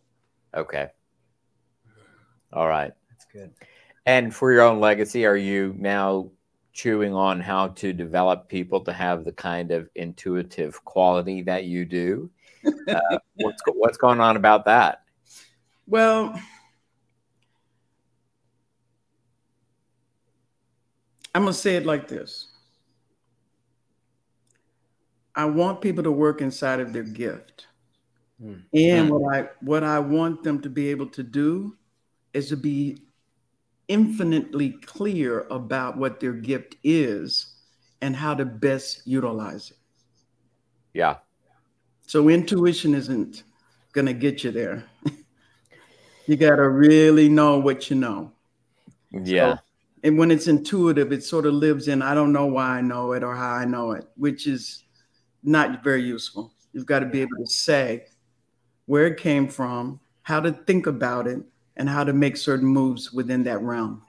[0.54, 0.88] Okay.
[2.52, 2.92] All right.
[3.10, 3.52] That's good.
[4.04, 6.30] And for your own legacy, are you now
[6.78, 11.84] chewing on how to develop people to have the kind of intuitive quality that you
[11.84, 12.30] do.
[12.88, 15.02] Uh, what's what's going on about that?
[15.86, 16.38] Well,
[21.34, 22.48] I'm gonna say it like this.
[25.34, 27.68] I want people to work inside of their gift.
[28.42, 28.64] Mm.
[28.74, 31.76] And what I what I want them to be able to do
[32.32, 33.07] is to be
[33.88, 37.54] infinitely clear about what their gift is
[38.00, 39.76] and how to best utilize it.
[40.94, 41.16] Yeah.
[42.06, 43.42] So intuition isn't
[43.92, 44.84] going to get you there.
[46.26, 48.32] you got to really know what you know.
[49.10, 49.56] Yeah.
[49.56, 49.60] So,
[50.04, 53.12] and when it's intuitive, it sort of lives in I don't know why I know
[53.12, 54.84] it or how I know it, which is
[55.42, 56.52] not very useful.
[56.72, 58.06] You've got to be able to say
[58.86, 61.40] where it came from, how to think about it,
[61.78, 64.02] and how to make certain moves within that realm.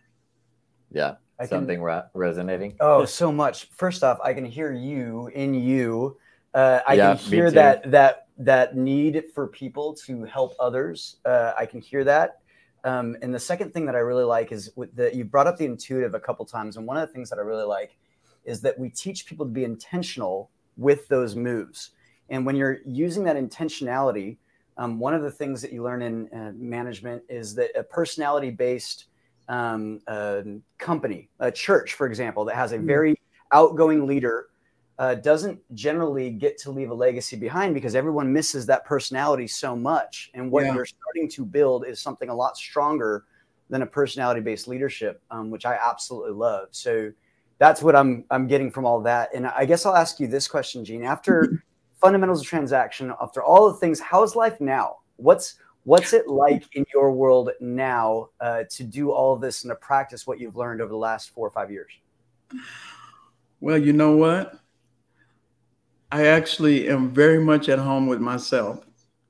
[0.91, 1.15] Yeah.
[1.39, 2.75] I Something can, re- resonating.
[2.81, 3.69] Oh, so much.
[3.69, 6.17] First off, I can hear you in you.
[6.53, 11.17] Uh, I yeah, can hear that that that need for people to help others.
[11.23, 12.39] Uh, I can hear that.
[12.83, 15.65] Um, and the second thing that I really like is that you brought up the
[15.65, 17.97] intuitive a couple times, and one of the things that I really like
[18.43, 21.91] is that we teach people to be intentional with those moves.
[22.29, 24.37] And when you're using that intentionality,
[24.79, 28.49] um, one of the things that you learn in uh, management is that a personality
[28.49, 29.05] based
[29.49, 30.41] um, uh,
[30.77, 32.87] company, a church, for example, that has a hmm.
[32.87, 34.47] very outgoing leader
[34.97, 39.75] uh, doesn't generally get to leave a legacy behind because everyone misses that personality so
[39.75, 40.31] much.
[40.33, 40.73] And what yeah.
[40.73, 43.25] you're starting to build is something a lot stronger
[43.69, 46.69] than a personality based leadership, um, which I absolutely love.
[46.71, 47.11] So
[47.57, 49.29] that's what I'm I'm getting from all that.
[49.35, 51.03] And I guess I'll ask you this question, Jean.
[51.03, 51.63] After
[51.99, 53.99] fundamentals of transaction after all the things.
[53.99, 54.97] How's life now?
[55.17, 59.71] What's what's it like in your world now uh, to do all of this and
[59.71, 61.91] to practice what you've learned over the last four or five years?
[63.59, 64.59] Well you know what?
[66.11, 68.83] I actually am very much at home with myself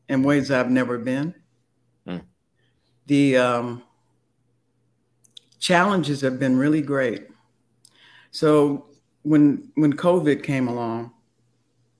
[0.07, 1.33] in ways i've never been.
[2.05, 2.17] Hmm.
[3.07, 3.83] the um,
[5.59, 7.27] challenges have been really great.
[8.31, 8.87] So
[9.23, 11.11] when when COVID came along,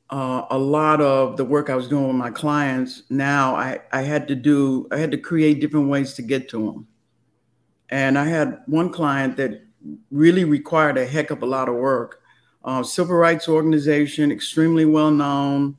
[0.09, 4.01] uh, a lot of the work I was doing with my clients now I, I
[4.01, 6.87] had to do I had to create different ways to get to them.
[7.89, 9.63] And I had one client that
[10.11, 12.21] really required a heck of a lot of work.
[12.63, 15.77] Uh, civil rights organization, extremely well known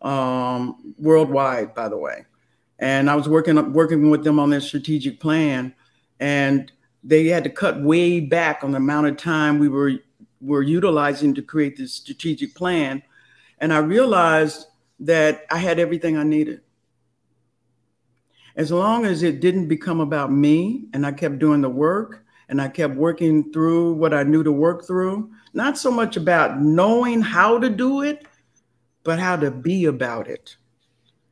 [0.00, 2.24] um, worldwide, by the way.
[2.78, 5.74] And I was working working with them on their strategic plan,
[6.18, 6.72] and
[7.04, 9.92] they had to cut way back on the amount of time we were
[10.40, 13.02] were utilizing to create this strategic plan.
[13.62, 14.66] And I realized
[15.00, 16.60] that I had everything I needed.
[18.56, 22.60] As long as it didn't become about me and I kept doing the work and
[22.60, 27.22] I kept working through what I knew to work through, not so much about knowing
[27.22, 28.26] how to do it,
[29.04, 30.56] but how to be about it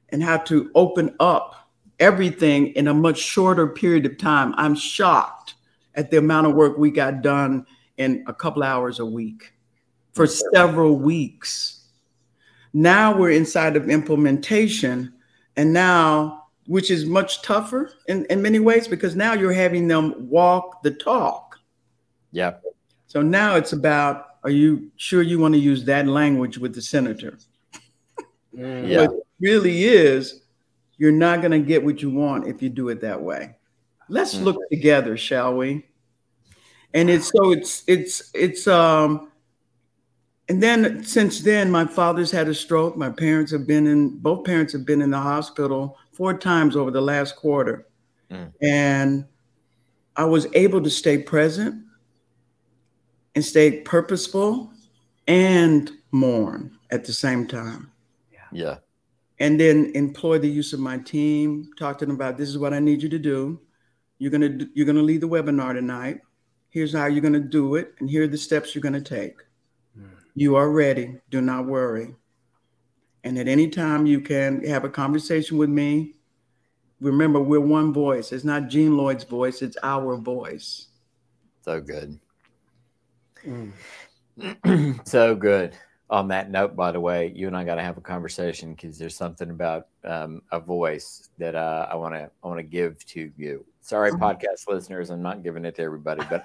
[0.08, 4.54] and how to open up everything in a much shorter period of time.
[4.56, 5.54] I'm shocked
[5.94, 7.66] at the amount of work we got done
[7.98, 9.52] in a couple hours a week
[10.12, 11.79] for several weeks.
[12.72, 15.12] Now we're inside of implementation,
[15.56, 20.28] and now, which is much tougher in, in many ways because now you're having them
[20.28, 21.56] walk the talk.
[22.32, 22.54] Yeah.
[23.06, 26.80] So now it's about are you sure you want to use that language with the
[26.80, 27.36] senator?
[28.56, 28.88] Mm.
[28.88, 29.06] Yeah.
[29.06, 30.42] What really is,
[30.96, 33.56] you're not going to get what you want if you do it that way.
[34.08, 34.44] Let's mm.
[34.44, 35.84] look together, shall we?
[36.94, 39.29] and it's so it's it's it's um
[40.50, 42.96] and then since then my father's had a stroke.
[42.96, 46.90] My parents have been in both parents have been in the hospital four times over
[46.90, 47.86] the last quarter.
[48.32, 48.52] Mm.
[48.62, 49.24] and
[50.16, 51.84] i was able to stay present
[53.34, 54.72] and stay purposeful
[55.26, 57.90] and mourn at the same time.
[58.52, 58.76] Yeah.
[59.40, 62.74] And then employ the use of my team talk to them about this is what
[62.74, 63.60] i need you to do.
[64.18, 66.20] You're going to you're going to lead the webinar tonight.
[66.70, 69.10] Here's how you're going to do it, and here are the steps you're going to
[69.18, 69.36] take.
[70.34, 71.18] You are ready.
[71.30, 72.14] Do not worry.
[73.24, 76.14] And at any time, you can have a conversation with me.
[77.00, 78.32] Remember, we're one voice.
[78.32, 80.88] It's not Jean Lloyd's voice, it's our voice.
[81.62, 82.18] So good.
[83.46, 83.72] Mm.
[85.06, 85.76] so good.
[86.08, 88.98] On that note, by the way, you and I got to have a conversation because
[88.98, 93.04] there's something about um, a voice that uh, I want to I want to give
[93.06, 93.64] to you.
[93.80, 94.34] Sorry, uh-huh.
[94.34, 96.44] podcast listeners, I'm not giving it to everybody, but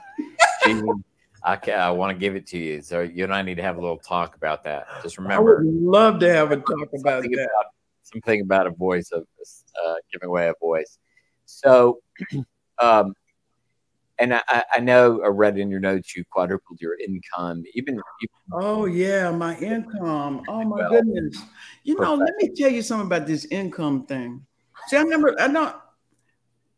[1.46, 2.82] I, I want to give it to you.
[2.82, 4.88] So you and I need to have a little talk about that.
[5.04, 7.32] Just remember, I would love to have a talk about that.
[7.32, 7.66] About,
[8.02, 9.28] something about a voice of
[9.86, 10.98] uh, giving away a voice.
[11.46, 12.00] So,
[12.82, 13.14] um,
[14.18, 17.64] and I, I, know I read in your notes you quadrupled your income.
[17.74, 20.42] Even, even oh yeah, my income.
[20.48, 21.38] Oh my well, goodness.
[21.84, 24.46] You know, let me tell you something about this income thing.
[24.88, 25.76] See, I never, I don't.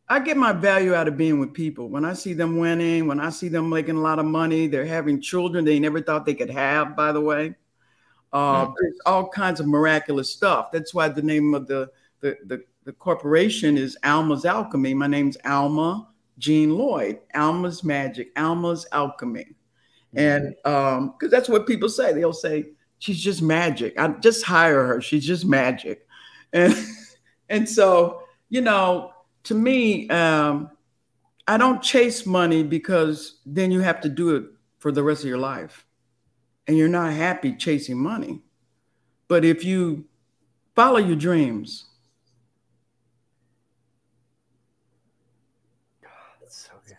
[0.10, 1.90] I get my value out of being with people.
[1.90, 4.86] When I see them winning, when I see them making a lot of money, they're
[4.86, 7.56] having children they never thought they could have, by the way.
[8.32, 8.74] Uh, mm-hmm.
[8.80, 10.72] There's all kinds of miraculous stuff.
[10.72, 11.90] That's why the name of the,
[12.22, 14.94] the, the, the corporation is Alma's Alchemy.
[14.94, 17.20] My name's Alma Jean Lloyd.
[17.36, 19.56] Alma's Magic, Alma's Alchemy.
[20.16, 20.20] Mm-hmm.
[20.20, 22.14] And because um, that's what people say.
[22.14, 24.00] They'll say, she's just magic.
[24.00, 25.02] I just hire her.
[25.02, 26.08] She's just magic.
[26.54, 26.74] And,
[27.50, 29.12] and so, you know,
[29.48, 30.70] to me, um,
[31.48, 34.44] I don't chase money because then you have to do it
[34.80, 35.86] for the rest of your life.
[36.68, 38.42] And you're not happy chasing money.
[39.30, 40.06] But if you
[40.76, 41.86] follow your dreams,
[46.42, 46.98] that's so good.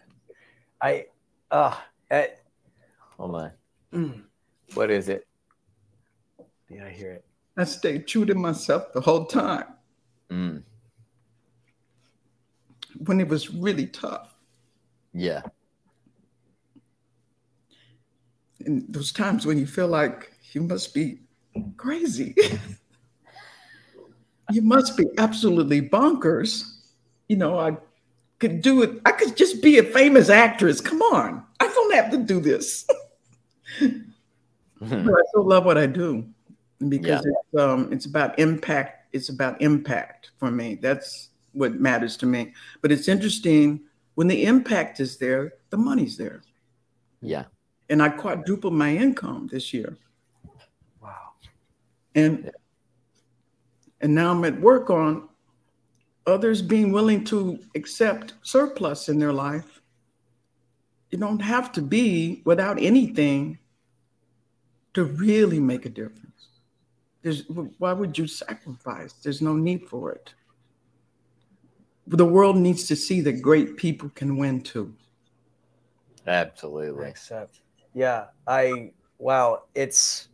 [0.81, 1.07] I,
[1.51, 1.77] uh,
[2.11, 2.29] I,
[3.19, 3.53] hold on.
[3.93, 4.23] Mm.
[4.73, 5.27] What is it?
[6.71, 7.25] Yeah, I hear it.
[7.59, 9.67] I stayed true to myself the whole time.
[10.31, 10.63] Mm
[13.07, 14.35] when it was really tough.
[15.13, 15.43] Yeah.
[18.65, 21.21] And those times when you feel like you must be
[21.77, 22.35] crazy.
[24.51, 26.77] you must be absolutely bonkers.
[27.29, 27.77] You know, I
[28.39, 29.01] could do it.
[29.05, 30.81] I could just be a famous actress.
[30.81, 31.45] Come on.
[31.61, 32.87] I don't have to do this.
[33.81, 34.01] mm-hmm.
[34.85, 36.27] I still love what I do
[36.89, 37.33] because yeah.
[37.33, 39.09] it's um it's about impact.
[39.13, 40.77] It's about impact for me.
[40.77, 42.53] That's what matters to me.
[42.83, 43.81] But it's interesting
[44.15, 46.43] when the impact is there, the money's there.
[47.21, 47.45] Yeah.
[47.89, 49.97] And I quadrupled my income this year.
[51.01, 51.33] Wow.
[52.15, 52.51] And yeah.
[54.01, 55.29] and now I'm at work on
[56.27, 59.81] others being willing to accept surplus in their life.
[61.11, 63.59] You don't have to be without anything
[64.93, 66.49] to really make a difference.
[67.23, 67.45] There's,
[67.79, 69.15] why would you sacrifice?
[69.15, 70.35] There's no need for it
[72.17, 74.95] the world needs to see that great people can win too.
[76.27, 77.07] Absolutely.
[77.07, 77.61] I accept.
[77.95, 80.29] Yeah, I wow, it's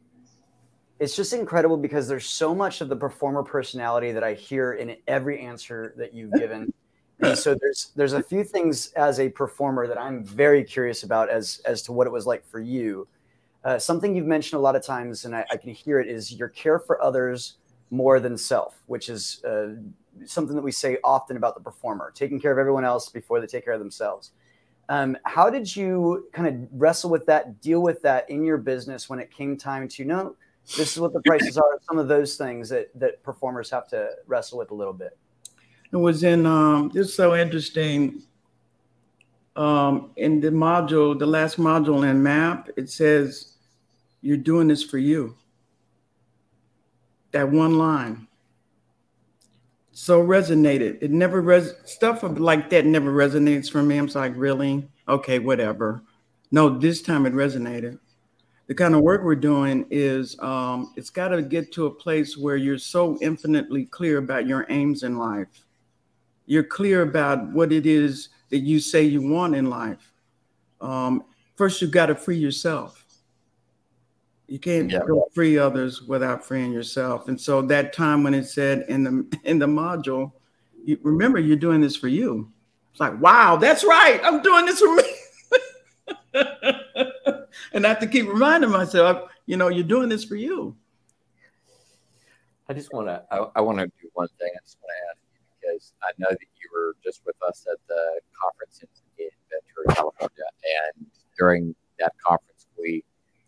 [1.01, 4.97] it's just incredible because there's so much of the performer personality that I hear in
[5.09, 6.73] every answer that you've given.
[7.21, 11.29] and so there's there's a few things as a performer that I'm very curious about
[11.31, 13.09] as as to what it was like for you.
[13.65, 16.31] Uh, something you've mentioned a lot of times, and I, I, can hear it, is
[16.31, 17.57] your care for others
[17.91, 19.75] more than self, which is uh,
[20.25, 23.47] something that we say often about the performer, taking care of everyone else before they
[23.47, 24.33] take care of themselves.
[24.89, 29.09] Um, how did you kind of wrestle with that, deal with that in your business
[29.09, 30.37] when it came time to know
[30.77, 31.81] this is what the prices are?
[31.83, 35.17] Some of those things that that performers have to wrestle with a little bit.
[35.93, 38.23] It was in um, is so interesting.
[39.57, 43.55] Um, in the module, the last module in MAP, it says,
[44.21, 45.37] "You're doing this for you."
[47.35, 48.29] That one line
[49.91, 50.99] so resonated.
[51.01, 53.97] It never res stuff like that never resonates for me.
[53.97, 54.89] I'm like, really?
[55.09, 56.01] Okay, whatever.
[56.53, 57.99] No, this time it resonated.
[58.69, 62.39] The kind of work we're doing is um, it's got to get to a place
[62.39, 65.65] where you're so infinitely clear about your aims in life.
[66.47, 70.13] You're clear about what it is that you say you want in life.
[70.81, 71.25] Um,
[71.57, 73.04] first, you've got to free yourself
[74.55, 75.01] you can't yeah.
[75.05, 77.27] go free others without freeing yourself.
[77.27, 80.31] And so that time when it said in the in the module,
[80.85, 82.53] you remember you're doing this for you.
[82.93, 84.21] It's like, wow, that's right.
[84.23, 85.03] I'm doing this for me.
[87.73, 90.77] and I have to keep reminding myself, you know, you're doing this for you.
[92.69, 94.51] I just want to, I, I want to do one thing.
[94.55, 97.67] I just want to ask you because I know that you were just with us
[97.69, 100.45] at the conference in, in Ventura, California.
[100.95, 103.03] And during that conference, we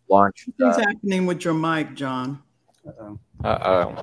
[0.09, 0.47] launch.
[0.57, 2.41] What's happening with your mic, John?
[3.43, 3.95] Uh oh.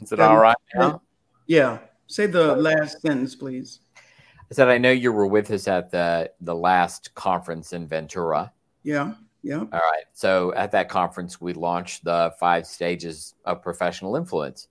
[0.00, 1.00] Is it all right now?
[1.46, 1.78] Yeah.
[2.06, 3.80] Say the last sentence, please.
[3.96, 8.52] I said I know you were with us at the the last conference in Ventura.
[8.82, 9.14] Yeah.
[9.42, 9.58] Yeah.
[9.58, 10.04] All right.
[10.12, 14.68] So at that conference, we launched the five stages of professional influence.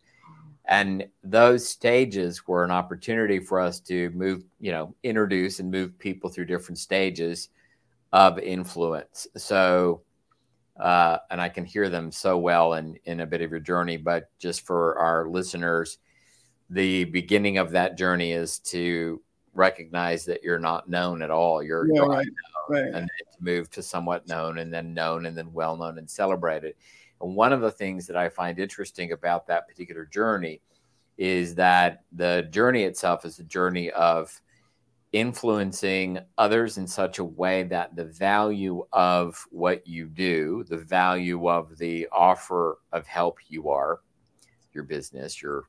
[0.66, 6.00] And those stages were an opportunity for us to move, you know, introduce and move
[6.00, 7.50] people through different stages
[8.14, 9.28] of influence.
[9.36, 10.02] So
[10.80, 13.98] uh, and I can hear them so well in in a bit of your journey.
[13.98, 16.00] But just for our listeners,
[16.70, 19.22] the beginning of that journey is to
[19.54, 21.62] recognize that you're not known at all.
[21.62, 22.28] You're, yeah, you're right,
[22.70, 22.94] right.
[22.94, 26.76] and to move to somewhat known, and then known, and then well known and celebrated.
[27.22, 30.62] And one of the things that I find interesting about that particular journey
[31.18, 34.42] is that the journey itself is a journey of
[35.14, 41.48] influencing others in such a way that the value of what you do, the value
[41.48, 44.02] of the offer of help you are,
[44.74, 45.66] your business, your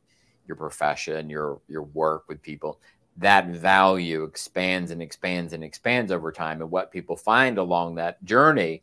[0.47, 2.81] your profession, your your work with people,
[3.19, 6.63] that value expands and expands and expands over time.
[6.63, 8.83] And what people find along that journey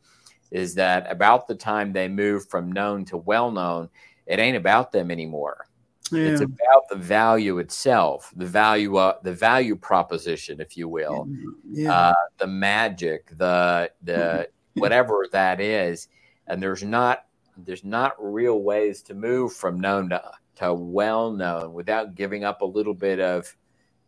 [0.51, 3.89] is that about the time they move from known to well known,
[4.27, 5.67] it ain't about them anymore.
[6.11, 6.25] Yeah.
[6.25, 11.27] It's about the value itself, the value, uh, the value proposition, if you will,
[11.69, 11.93] yeah.
[11.93, 14.79] uh, the magic, the the mm-hmm.
[14.81, 16.07] whatever that is.
[16.47, 17.25] And there's not
[17.57, 20.21] there's not real ways to move from known to,
[20.55, 23.55] to well known without giving up a little bit of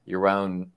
[0.06, 0.72] your own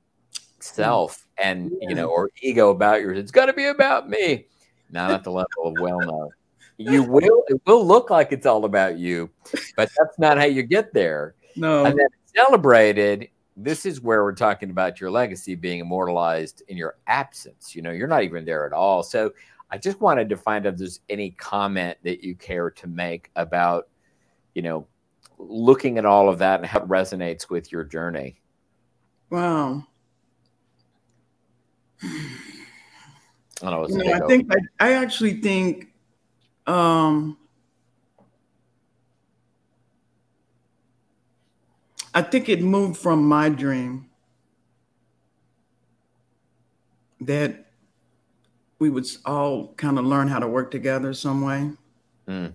[0.61, 1.89] self and yeah.
[1.89, 3.19] you know or ego about yours.
[3.19, 4.47] It's got to be about me,
[4.91, 6.31] not at the level of well known
[6.79, 9.31] you will it will look like it's all about you,
[9.77, 11.35] but that's not how you get there.
[11.57, 11.85] No.
[11.85, 13.29] And then celebrated.
[13.57, 17.75] This is where we're talking about your legacy being immortalized in your absence.
[17.75, 19.03] You know, you're not even there at all.
[19.03, 19.33] So
[19.71, 23.31] I just wanted to find out if there's any comment that you care to make
[23.35, 23.89] about,
[24.55, 24.87] you know,
[25.39, 28.41] looking at all of that and how it resonates with your journey.
[29.31, 29.87] Wow.
[33.63, 35.89] I, know, you know, I think I, I actually think
[36.67, 37.37] um,
[42.15, 44.07] I think it moved from my dream
[47.21, 47.67] that
[48.79, 51.71] we would all kind of learn how to work together some way.
[52.29, 52.53] Mm.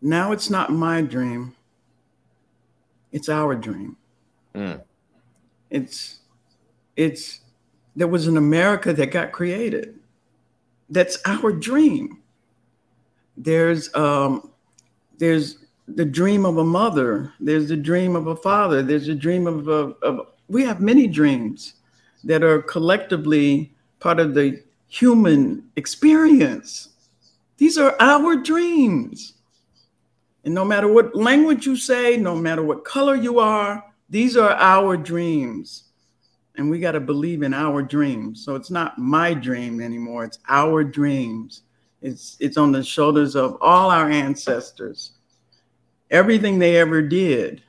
[0.00, 1.54] Now it's not my dream.
[3.10, 3.96] It's our dream.
[4.54, 4.82] Mm.
[5.70, 6.20] It's
[6.96, 7.40] it's
[7.94, 9.98] there was an America that got created.
[10.88, 12.21] That's our dream
[13.36, 14.50] there's um,
[15.18, 15.58] there's
[15.88, 19.68] the dream of a mother there's the dream of a father there's a dream of,
[19.68, 21.74] a, of we have many dreams
[22.24, 26.90] that are collectively part of the human experience
[27.56, 29.34] these are our dreams
[30.44, 34.52] and no matter what language you say no matter what color you are these are
[34.52, 35.84] our dreams
[36.56, 38.44] and we got to believe in our dreams.
[38.44, 41.62] So it's not my dream anymore; it's our dreams.
[42.02, 45.12] It's it's on the shoulders of all our ancestors.
[46.10, 47.62] Everything they ever did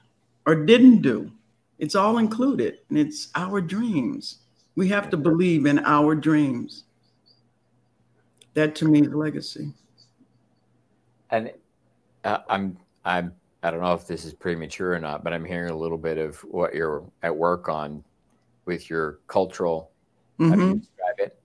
[0.46, 1.32] or didn't do,
[1.78, 4.40] it's all included, and it's our dreams.
[4.76, 6.86] We have to believe in our dreams.
[8.56, 9.72] That to me is legacy.
[11.30, 11.52] And
[12.24, 15.70] uh, I'm I'm I don't know if this is premature or not, but I'm hearing
[15.70, 18.04] a little bit of what you're at work on
[18.66, 19.92] with your cultural.
[20.40, 20.50] Mm-hmm.
[20.50, 20.80] How do you mm-hmm.
[20.80, 21.40] describe it?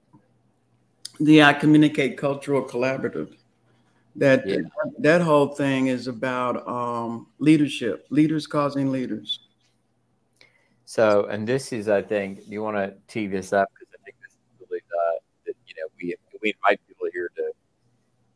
[1.21, 3.35] The I Communicate Cultural Collaborative.
[4.17, 4.59] That yeah.
[4.99, 9.41] that whole thing is about um, leadership, leaders causing leaders.
[10.85, 14.17] So, and this is, I think, you want to tee this up because I think
[14.23, 17.53] this is really the, the, you know, we we invite people here to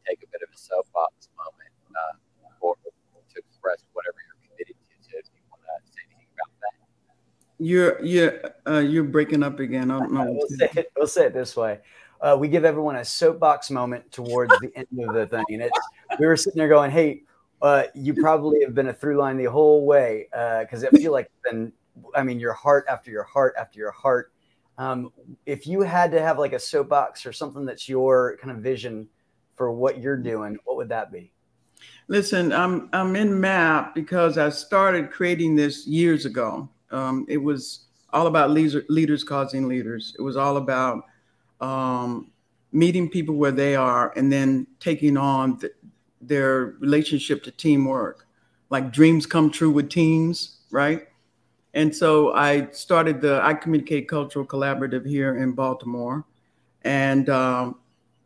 [0.07, 5.11] take a bit of a soapbox moment uh, or to express whatever you're committed to.
[5.11, 9.59] So, if you want to say anything about that, you're you're uh, you're breaking up
[9.59, 9.91] again.
[9.91, 10.27] I don't know.
[10.31, 11.81] we'll, say it, we'll say it this way
[12.23, 15.45] uh, we give everyone a soapbox moment towards the end of the thing.
[15.51, 15.79] And it's
[16.19, 17.23] we were sitting there going, "Hey,
[17.63, 20.27] uh, you probably have been a through line the whole way
[20.61, 21.73] because uh, I feel like been,
[22.15, 24.33] I mean, your heart after your heart after your heart.
[24.79, 25.13] Um,
[25.47, 29.09] if you had to have like a soapbox or something that's your kind of vision
[29.55, 31.33] for what you're doing, what would that be?
[32.09, 36.69] Listen, I'm I'm in MAP because I started creating this years ago.
[36.91, 40.15] Um, it was all about leaders, leaders causing leaders.
[40.19, 41.05] It was all about
[41.63, 42.31] um,
[42.73, 45.73] meeting people where they are and then taking on the,
[46.21, 48.27] their relationship to teamwork.
[48.69, 51.07] Like dreams come true with teams, right?
[51.75, 56.25] And so I started the I Communicate Cultural Collaborative here in Baltimore.
[56.83, 57.77] And, um,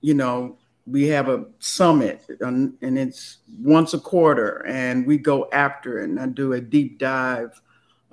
[0.00, 0.56] you know,
[0.86, 6.04] we have a summit and, and it's once a quarter and we go after it
[6.04, 7.60] and I do a deep dive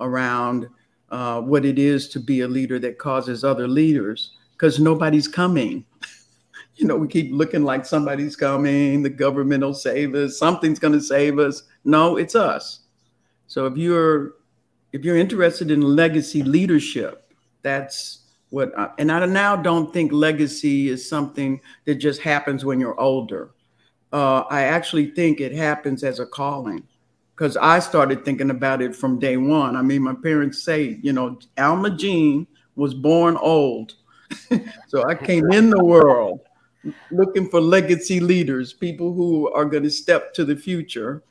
[0.00, 0.68] around
[1.10, 4.32] uh, what it is to be a leader that causes other leaders
[4.64, 5.84] because nobody's coming.
[6.76, 10.94] you know, we keep looking like somebody's coming, the government will save us, something's going
[10.94, 11.64] to save us.
[11.84, 12.80] No, it's us.
[13.46, 14.36] So if you're
[14.94, 20.88] if you're interested in legacy leadership, that's what I, and I now don't think legacy
[20.88, 23.50] is something that just happens when you're older.
[24.14, 26.84] Uh, I actually think it happens as a calling
[27.36, 29.76] because I started thinking about it from day one.
[29.76, 32.46] I mean, my parents say, you know, Alma Jean
[32.76, 33.96] was born old
[34.88, 36.40] so I came in the world
[37.10, 41.22] looking for legacy leaders, people who are going to step to the future.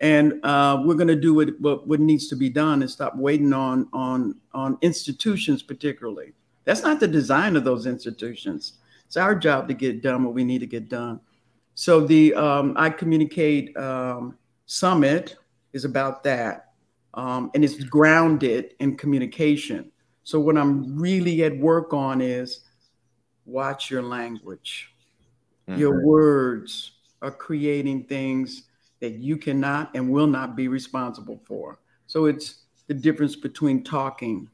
[0.00, 3.16] And uh, we're going to do what, what, what needs to be done and stop
[3.16, 6.32] waiting on, on, on institutions, particularly.
[6.64, 8.74] That's not the design of those institutions.
[9.06, 11.20] It's our job to get done what we need to get done.
[11.74, 14.36] So the um, I Communicate um,
[14.66, 15.36] Summit
[15.72, 16.72] is about that.
[17.14, 19.91] Um, and it's grounded in communication.
[20.24, 22.60] So what I'm really at work on is
[23.44, 24.92] watch your language.
[25.68, 25.80] Mm-hmm.
[25.80, 28.64] Your words are creating things
[29.00, 31.78] that you cannot and will not be responsible for.
[32.06, 34.48] So it's the difference between talking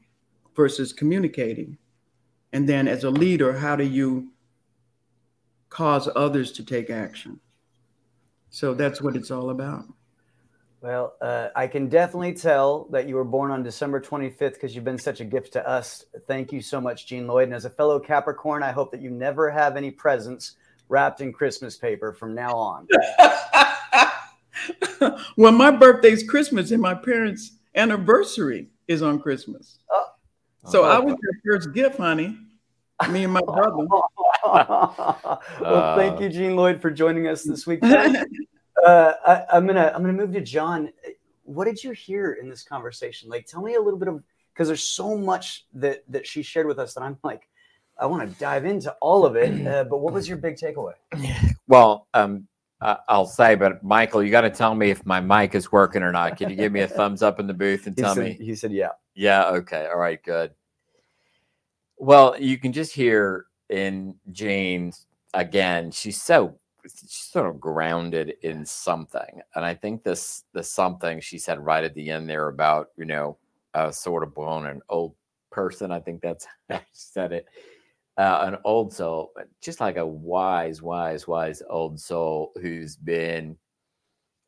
[0.55, 1.77] versus communicating.
[2.53, 4.31] And then as a leader, how do you
[5.69, 7.39] cause others to take action?
[8.49, 9.85] So that's what it's all about.
[10.81, 14.85] Well, uh, I can definitely tell that you were born on December 25th because you've
[14.85, 16.05] been such a gift to us.
[16.25, 17.45] Thank you so much, Jean Lloyd.
[17.45, 20.55] And as a fellow Capricorn, I hope that you never have any presents
[20.87, 22.87] wrapped in Christmas paper from now on.
[25.37, 29.79] well, my birthday's Christmas and my parents' anniversary is on Christmas.
[29.91, 30.05] Oh.
[30.65, 30.89] So oh.
[30.89, 32.37] I was your first gift, honey.
[33.09, 33.85] Me and my brother.
[35.61, 37.81] well, thank you, Jean Lloyd, for joining us this week.
[38.85, 40.89] uh, I, am gonna I'm gonna move to John.
[41.43, 43.29] What did you hear in this conversation?
[43.29, 44.23] Like, tell me a little bit of
[44.53, 47.47] because there's so much that that she shared with us that I'm like,
[47.99, 49.67] I want to dive into all of it.
[49.67, 50.93] Uh, but what was your big takeaway?
[51.67, 52.47] Well, um,
[52.81, 56.01] uh, I'll say, but Michael, you got to tell me if my mic is working
[56.01, 56.35] or not.
[56.35, 58.45] Can you give me a thumbs up in the booth and tell said, me?
[58.45, 59.49] He said, "Yeah." Yeah.
[59.49, 59.85] Okay.
[59.85, 60.21] All right.
[60.23, 60.51] Good.
[61.97, 65.91] Well, you can just hear in Jane's again.
[65.91, 66.57] She's so
[66.89, 69.41] sort of grounded in something.
[69.55, 73.05] And I think this the something she said right at the end there about, you
[73.05, 73.37] know,
[73.73, 75.15] uh, sort of blown an old
[75.51, 75.91] person.
[75.91, 77.45] I think that's how she said it.
[78.17, 79.31] Uh, an old soul,
[79.61, 83.57] just like a wise, wise, wise old soul who's been.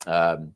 [0.06, 0.54] Um,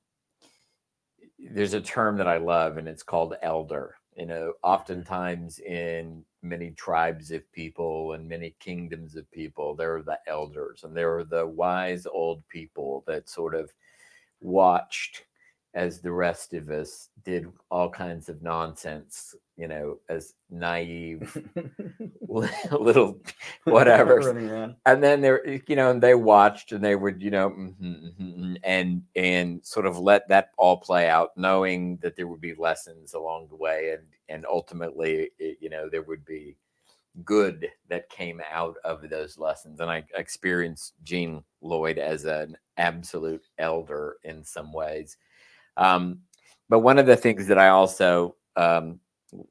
[1.40, 3.96] there's a term that I love, and it's called elder.
[4.16, 9.76] You know, oftentimes in many tribes of people and many kingdoms of people.
[9.76, 13.74] There are the elders and there are the wise old people that sort of
[14.40, 15.26] watched
[15.74, 21.38] as the rest of us did all kinds of nonsense you know, as naive
[22.72, 23.20] little
[23.64, 24.20] whatever.
[24.86, 28.54] And then they're, you know, and they watched and they would, you know, mm-hmm, mm-hmm,
[28.64, 33.14] and and sort of let that all play out, knowing that there would be lessons
[33.14, 36.58] along the way, and and ultimately, it, you know, there would be
[37.24, 39.80] good that came out of those lessons.
[39.80, 45.18] And I experienced Jean Lloyd as an absolute elder in some ways.
[45.78, 46.20] Um,
[46.68, 49.00] but one of the things that I also um,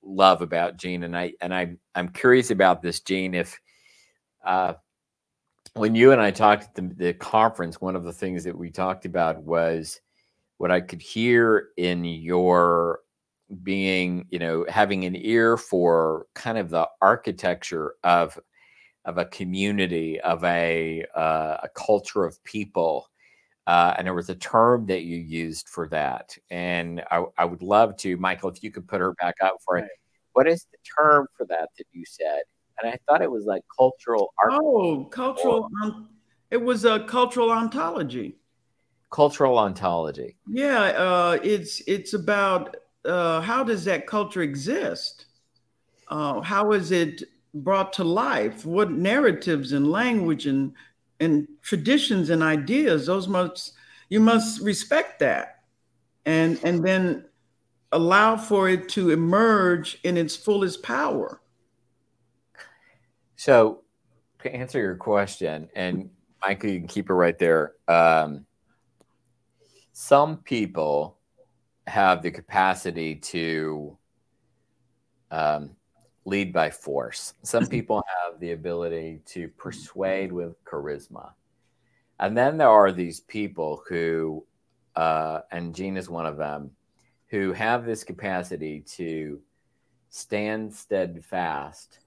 [0.02, 3.58] love about Jean, and I and I I'm curious about this, Jean, if
[4.44, 4.74] uh,
[5.74, 8.70] when you and I talked at the, the conference, one of the things that we
[8.70, 10.00] talked about was
[10.58, 13.00] what I could hear in your
[13.62, 18.38] being, you know, having an ear for kind of the architecture of
[19.04, 23.08] of a community, of a uh, a culture of people.
[23.66, 26.36] Uh, and there was a term that you used for that.
[26.50, 29.78] And I, I, would love to, Michael, if you could put her back up for
[29.78, 29.88] it.
[30.34, 32.42] What is the term for that that you said?
[32.82, 34.52] And I thought it was like cultural art.
[34.52, 35.68] Oh, cultural.
[35.82, 36.10] Um,
[36.50, 38.36] it was a cultural ontology.
[39.10, 40.36] Cultural ontology.
[40.48, 45.26] Yeah, uh, it's it's about uh, how does that culture exist?
[46.08, 47.22] Uh, how is it
[47.54, 48.66] brought to life?
[48.66, 50.72] What narratives and language and
[51.20, 53.06] and traditions and ideas?
[53.06, 53.72] Those must
[54.08, 55.60] you must respect that,
[56.26, 57.26] and and then
[57.92, 61.40] allow for it to emerge in its fullest power.
[63.36, 63.82] So,
[64.42, 66.10] to answer your question, and
[66.42, 67.74] Michael, you can keep it right there.
[67.88, 68.46] Um,
[69.92, 71.18] some people
[71.86, 73.96] have the capacity to
[75.30, 75.70] um,
[76.24, 77.34] lead by force.
[77.42, 81.32] Some people have the ability to persuade with charisma.
[82.20, 84.44] And then there are these people who,
[84.96, 86.70] uh, and Jean is one of them,
[87.28, 89.40] who have this capacity to
[90.10, 91.98] stand steadfast,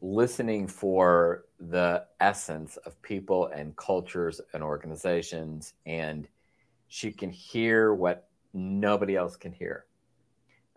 [0.00, 6.28] listening for the essence of people and cultures and organizations and
[6.88, 9.84] she can hear what nobody else can hear.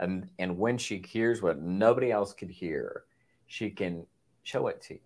[0.02, 3.04] And, and when she hears what nobody else could hear,
[3.48, 4.06] she can
[4.44, 5.00] show it to you.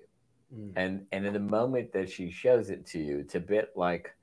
[0.56, 0.74] Mm.
[0.76, 4.16] And, and in the moment that she shows it to you, it's a bit like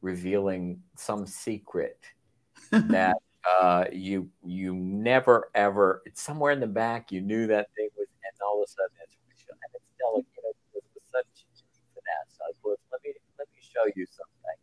[0.00, 1.98] revealing some secret
[2.70, 3.16] that
[3.60, 8.06] uh, you you never ever it's somewhere in the back you knew that thing was
[8.22, 9.16] and all of a sudden it's
[9.48, 11.46] and it's still you know with such
[11.94, 14.58] finesse like well, let me let me show you something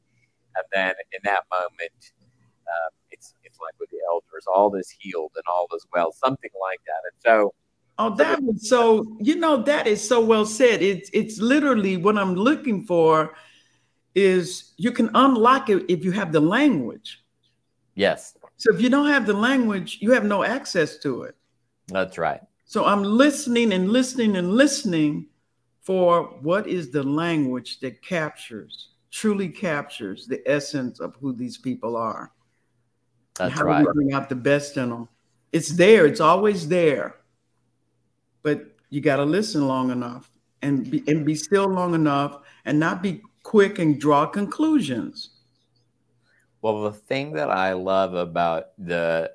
[0.55, 1.99] and then in that moment,
[2.67, 6.51] um, it's it's like with the elders, all is healed and all is well, something
[6.61, 7.01] like that.
[7.09, 7.53] And so,
[7.97, 9.17] oh, that was so.
[9.19, 10.81] You know, that is so well said.
[10.81, 13.35] It's it's literally what I'm looking for.
[14.13, 17.21] Is you can unlock it if you have the language.
[17.95, 18.37] Yes.
[18.57, 21.35] So if you don't have the language, you have no access to it.
[21.87, 22.41] That's right.
[22.65, 25.27] So I'm listening and listening and listening
[25.81, 31.95] for what is the language that captures truly captures the essence of who these people
[31.95, 32.31] are.
[33.37, 33.85] That's how right.
[33.85, 35.09] we bring out the best in them.
[35.51, 36.05] It's there.
[36.05, 37.15] It's always there.
[38.43, 40.29] But you got to listen long enough
[40.61, 45.31] and be, and be still long enough and not be quick and draw conclusions.
[46.61, 49.31] Well, the thing that I love about the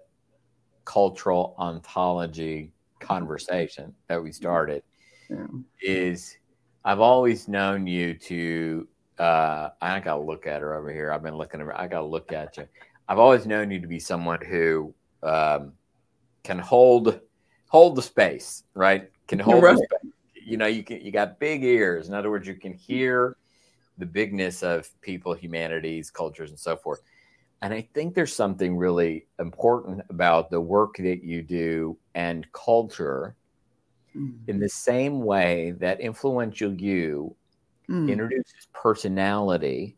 [0.84, 4.82] cultural ontology conversation that we started
[5.28, 5.46] yeah.
[5.80, 6.36] is
[6.84, 8.88] I've always known you to
[9.18, 11.12] uh, I gotta look at her over here.
[11.12, 12.66] I've been looking at I gotta look at you.
[13.10, 14.94] I've always known you to be someone who
[15.24, 15.72] um,
[16.44, 17.18] can hold
[17.68, 19.10] hold the space, right?
[19.26, 19.76] Can hold right.
[19.76, 20.12] the space.
[20.46, 22.06] You know, you can you got big ears.
[22.06, 23.36] In other words, you can hear
[23.98, 27.02] the bigness of people, humanities, cultures, and so forth.
[27.62, 33.34] And I think there's something really important about the work that you do and culture
[34.16, 34.48] mm-hmm.
[34.48, 37.34] in the same way that influential you
[37.88, 38.08] mm.
[38.08, 39.96] introduces personality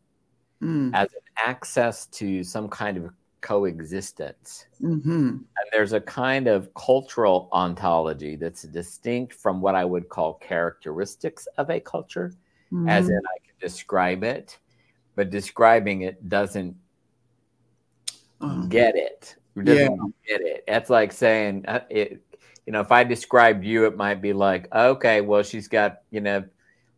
[0.61, 0.91] mm.
[0.93, 3.11] as an access to some kind of
[3.41, 4.65] coexistence.
[4.81, 5.27] Mm-hmm.
[5.27, 11.47] And there's a kind of cultural ontology that's distinct from what I would call characteristics
[11.57, 12.33] of a culture,
[12.71, 12.89] mm-hmm.
[12.89, 14.57] as in I can describe it,
[15.15, 16.75] but describing it doesn't
[18.41, 19.35] uh, get it.
[19.61, 20.37] Doesn't yeah.
[20.37, 20.63] get it.
[20.67, 22.21] That's like saying uh, it.
[22.65, 26.21] You know, if I described you, it might be like, okay, well, she's got you
[26.21, 26.43] know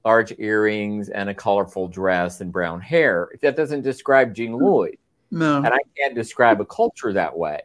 [0.06, 3.30] large earrings and a colorful dress and brown hair.
[3.42, 4.64] That doesn't describe Jean hmm.
[4.64, 4.98] Lloyd.
[5.32, 5.58] No.
[5.58, 7.62] And I can't describe a culture that way.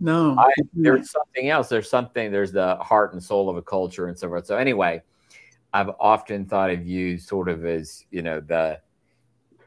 [0.00, 0.36] No.
[0.36, 1.68] I, there's something else.
[1.68, 4.46] There's something, there's the heart and soul of a culture and so forth.
[4.46, 5.00] So, anyway,
[5.72, 8.80] I've often thought of you sort of as, you know, the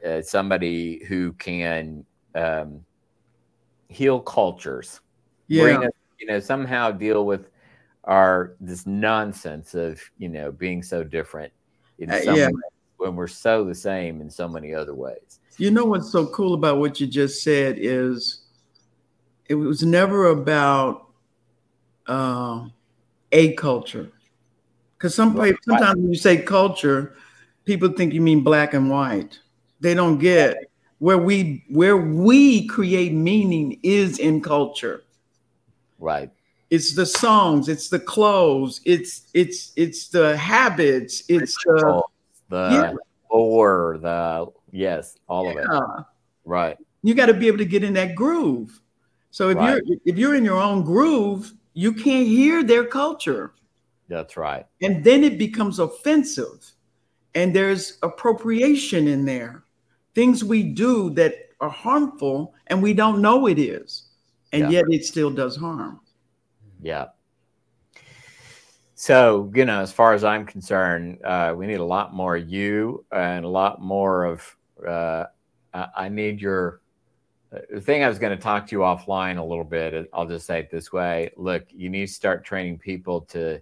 [0.05, 2.05] uh, somebody who can
[2.35, 2.85] um,
[3.87, 4.99] heal cultures,
[5.47, 5.63] yeah.
[5.63, 7.49] bring us you know, somehow deal with
[8.03, 11.51] our this nonsense of you know being so different
[11.99, 12.47] in Uh, some yeah.
[12.47, 12.63] ways
[12.97, 15.39] when we're so the same in so many other ways.
[15.57, 18.41] You know what's so cool about what you just said is
[19.47, 21.07] it was never about
[22.07, 22.67] uh,
[23.31, 24.11] a culture.
[24.97, 25.55] Because some Right.
[25.63, 27.15] sometimes when you say culture,
[27.65, 29.39] people think you mean black and white.
[29.79, 30.57] They don't get
[30.99, 35.03] where we where we create meaning is in culture.
[35.99, 36.31] Right.
[36.69, 42.03] It's the songs, it's the clothes, it's it's it's the habits, it's the
[42.49, 42.93] the yeah.
[43.31, 45.67] lore, the yes, all of it.
[46.43, 46.77] Right.
[47.03, 48.81] you got to be able to get in that groove.
[49.31, 49.81] So if Right.
[49.85, 53.53] you're if you're in your own groove, you can't hear their culture,
[54.09, 54.65] That's right.
[54.81, 56.71] and then it becomes offensive,
[57.33, 59.63] and there's appropriation in there,
[60.15, 64.03] things we do that are harmful, and we don't know it is,
[64.51, 64.81] and Yeah.
[64.81, 65.99] yet it still does harm.
[66.81, 67.07] Yeah.
[68.95, 73.05] So, you know, as far as I'm concerned, uh, we need a lot more you
[73.11, 74.55] and a lot more of.
[74.85, 75.25] Uh,
[75.73, 76.81] I I need your.
[77.69, 80.09] The thing I was going to talk to you offline a little bit.
[80.13, 83.61] I'll just say it this way: Look, you need to start training people to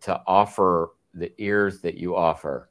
[0.00, 2.70] to offer the ears that you offer.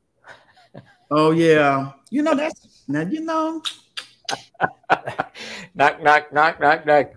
[1.10, 3.62] Oh yeah, you know that's now you know
[5.76, 7.12] knock, knock, knock, knock, knock.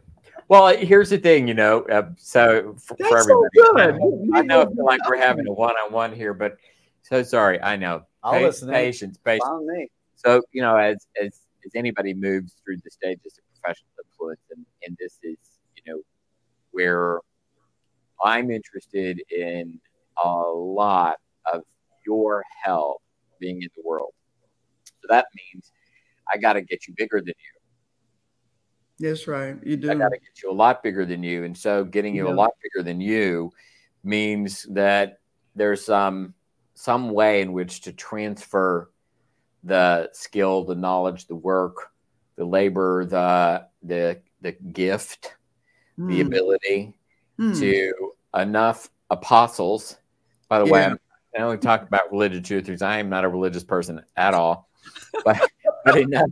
[0.51, 1.83] Well, here's the thing, you know.
[1.83, 3.47] Uh, so f- that's for so
[3.77, 4.35] everybody, good.
[4.35, 6.57] I know I feel like we're having a one-on-one here, but
[7.03, 7.63] so sorry.
[7.63, 8.03] I know.
[8.25, 8.69] I'll Pa- listen.
[8.69, 9.45] Patience, patience.
[9.47, 9.89] Found me.
[10.17, 14.67] So you know, as as as anybody moves through the stages of professional influence, and
[14.85, 15.39] and this is
[15.77, 16.01] you know
[16.73, 17.21] where
[18.25, 19.79] I'm interested in
[20.21, 21.19] a lot
[21.55, 21.63] of
[22.05, 23.03] your help
[23.39, 24.15] being in the world.
[24.85, 25.71] So that means
[26.35, 27.60] I got to get you bigger than you.
[29.01, 29.57] That's right.
[29.65, 29.91] You do.
[29.91, 31.45] I got to get you a lot bigger than you.
[31.45, 32.33] And so getting you Yeah.
[32.33, 33.51] a lot bigger than you
[34.05, 35.19] means that
[35.57, 36.35] there's some
[36.75, 38.91] some way in which to transfer
[39.65, 41.91] the skill, the knowledge, the work,
[42.37, 45.35] the labor, the the the gift,
[45.99, 46.27] the Hmm.
[46.27, 46.95] ability
[47.39, 47.53] Hmm.
[47.55, 49.97] to enough apostles.
[50.49, 50.99] By the way, I'm-
[51.39, 52.83] I only talk about religious truthers.
[52.83, 54.69] I am not a religious person at all.
[55.25, 55.39] But,
[55.87, 56.31] enough,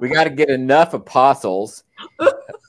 [0.00, 1.84] we got to get enough apostles.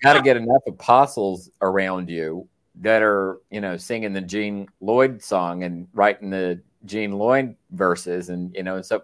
[0.03, 2.47] got to get enough apostles around you
[2.82, 8.30] that are, you know, singing the Jean Lloyd song and writing the Jean Lloyd verses,
[8.30, 9.01] and you know, and so,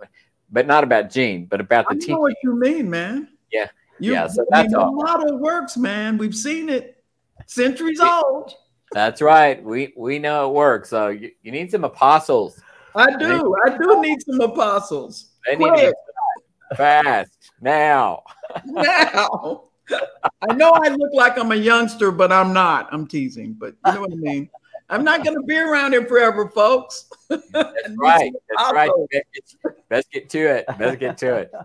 [0.52, 2.20] but not about Jean, but about I the know teaching.
[2.20, 3.28] what you mean, man.
[3.52, 3.68] Yeah.
[4.00, 4.94] You, Yeah, so I mean, that's the all.
[4.94, 6.18] model works, man.
[6.18, 7.04] We've seen it.
[7.48, 8.54] Centuries We- old.
[8.92, 9.62] That's right.
[9.64, 10.90] We we know it works.
[10.92, 12.62] So you, you need some apostles.
[12.96, 13.56] I do.
[13.66, 15.30] I do need some apostles.
[15.48, 15.82] They need to Quick.
[15.82, 15.94] get
[16.76, 18.24] fast now.
[18.66, 19.64] now.
[20.42, 22.88] I know I look like I'm a youngster, but I'm not.
[22.92, 24.50] I'm teasing, but you know what I mean.
[24.90, 27.10] I'm not going to be around here forever, folks.
[27.30, 28.32] That's Need right.
[28.32, 28.92] some That's right.
[29.90, 30.66] Best get, to it.
[30.78, 31.52] Best get to it.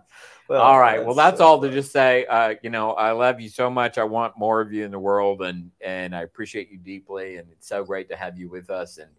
[0.48, 1.04] Well, all right.
[1.04, 2.24] Well, that's uh, all to just say.
[2.24, 3.98] Uh, you know, I love you so much.
[3.98, 7.36] I want more of you in the world, and and I appreciate you deeply.
[7.36, 9.10] And it's so great to have you with us, and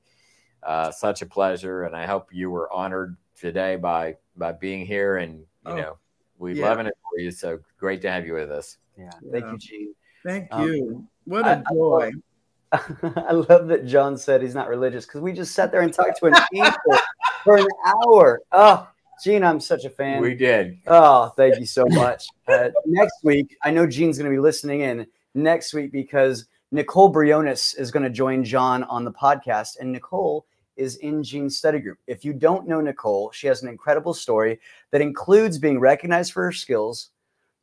[0.64, 1.84] uh, such a pleasure.
[1.84, 5.18] And I hope you were honored today by by being here.
[5.18, 5.98] And you Oh, know,
[6.38, 6.68] we yeah.
[6.70, 7.32] loving it for you.
[7.32, 8.78] So great to have you with us.
[8.98, 9.12] Yeah.
[9.32, 9.96] Thank you, Jean.
[10.26, 11.08] Thank Um, you.
[11.26, 12.12] What I- a joy.
[12.72, 16.20] I love that John said he's not religious because we just sat there and talked
[16.20, 16.74] to an angel
[17.44, 18.42] for an hour.
[18.52, 18.88] Oh,
[19.24, 20.22] Jean, I'm such a fan.
[20.22, 20.78] we did.
[20.86, 22.28] Oh, thank you so much.
[22.48, 27.10] Uh, next week, I know Jean's going to be listening in next week because Nicole
[27.10, 30.46] Briones is going to join John on the podcast, and Nicole
[30.80, 32.00] is in Jean's study group.
[32.08, 34.60] If you don't know Nicole, she has an incredible story
[34.92, 37.12] that includes being recognized for her skills,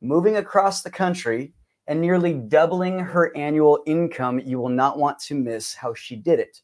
[0.01, 1.53] moving across the country,
[1.89, 4.41] and nearly doubling her annual income.
[4.45, 6.61] You will not want to miss how she did it.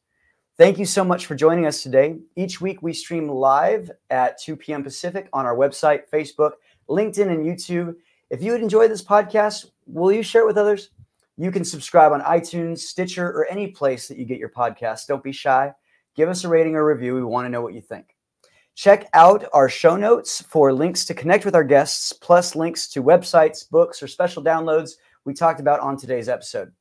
[0.59, 2.19] Thank you so much for joining us today.
[2.37, 4.85] Each week we stream live at 2 p.m.
[4.85, 6.53] Pacific on our website, Facebook,
[6.89, 7.97] LinkedIn, and YouTube.
[8.31, 10.91] If you would enjoy this podcast, will you share it with others?
[11.39, 15.07] You can subscribe on iTunes, Stitcher, or any place that you get your podcasts.
[15.07, 15.73] Don't be shy.
[16.15, 17.15] Give us a rating or review.
[17.15, 18.15] We want to know what you think.
[18.75, 23.03] Check out our show notes for links to connect with our guests, plus links to
[23.03, 24.93] websites, books, or special downloads
[25.25, 26.73] we talked about on today's episode.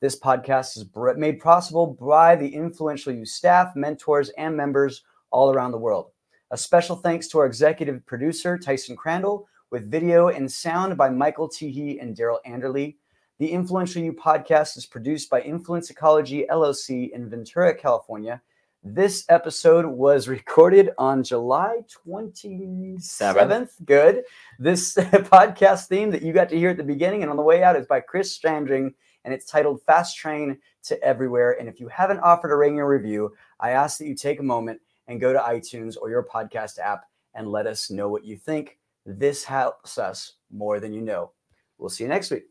[0.00, 0.86] This podcast is
[1.16, 6.10] made possible by the influential you staff, mentors, and members all around the world.
[6.50, 11.48] A special thanks to our executive producer, Tyson Crandall, with video and sound by Michael
[11.48, 12.96] Teehee and Daryl Anderley.
[13.38, 18.42] The Influential You podcast is produced by Influence Ecology LLC in Ventura, California.
[18.82, 23.72] This episode was recorded on July 27th.
[23.84, 24.22] Good.
[24.58, 27.62] This podcast theme that you got to hear at the beginning and on the way
[27.62, 28.94] out is by Chris Standring
[29.26, 31.60] and it's titled Fast Train to Everywhere.
[31.60, 34.42] And if you haven't offered a rating or review, I ask that you take a
[34.42, 37.04] moment and go to iTunes or your podcast app
[37.34, 38.78] and let us know what you think.
[39.04, 41.32] This helps us more than you know.
[41.76, 42.44] We'll see you next week.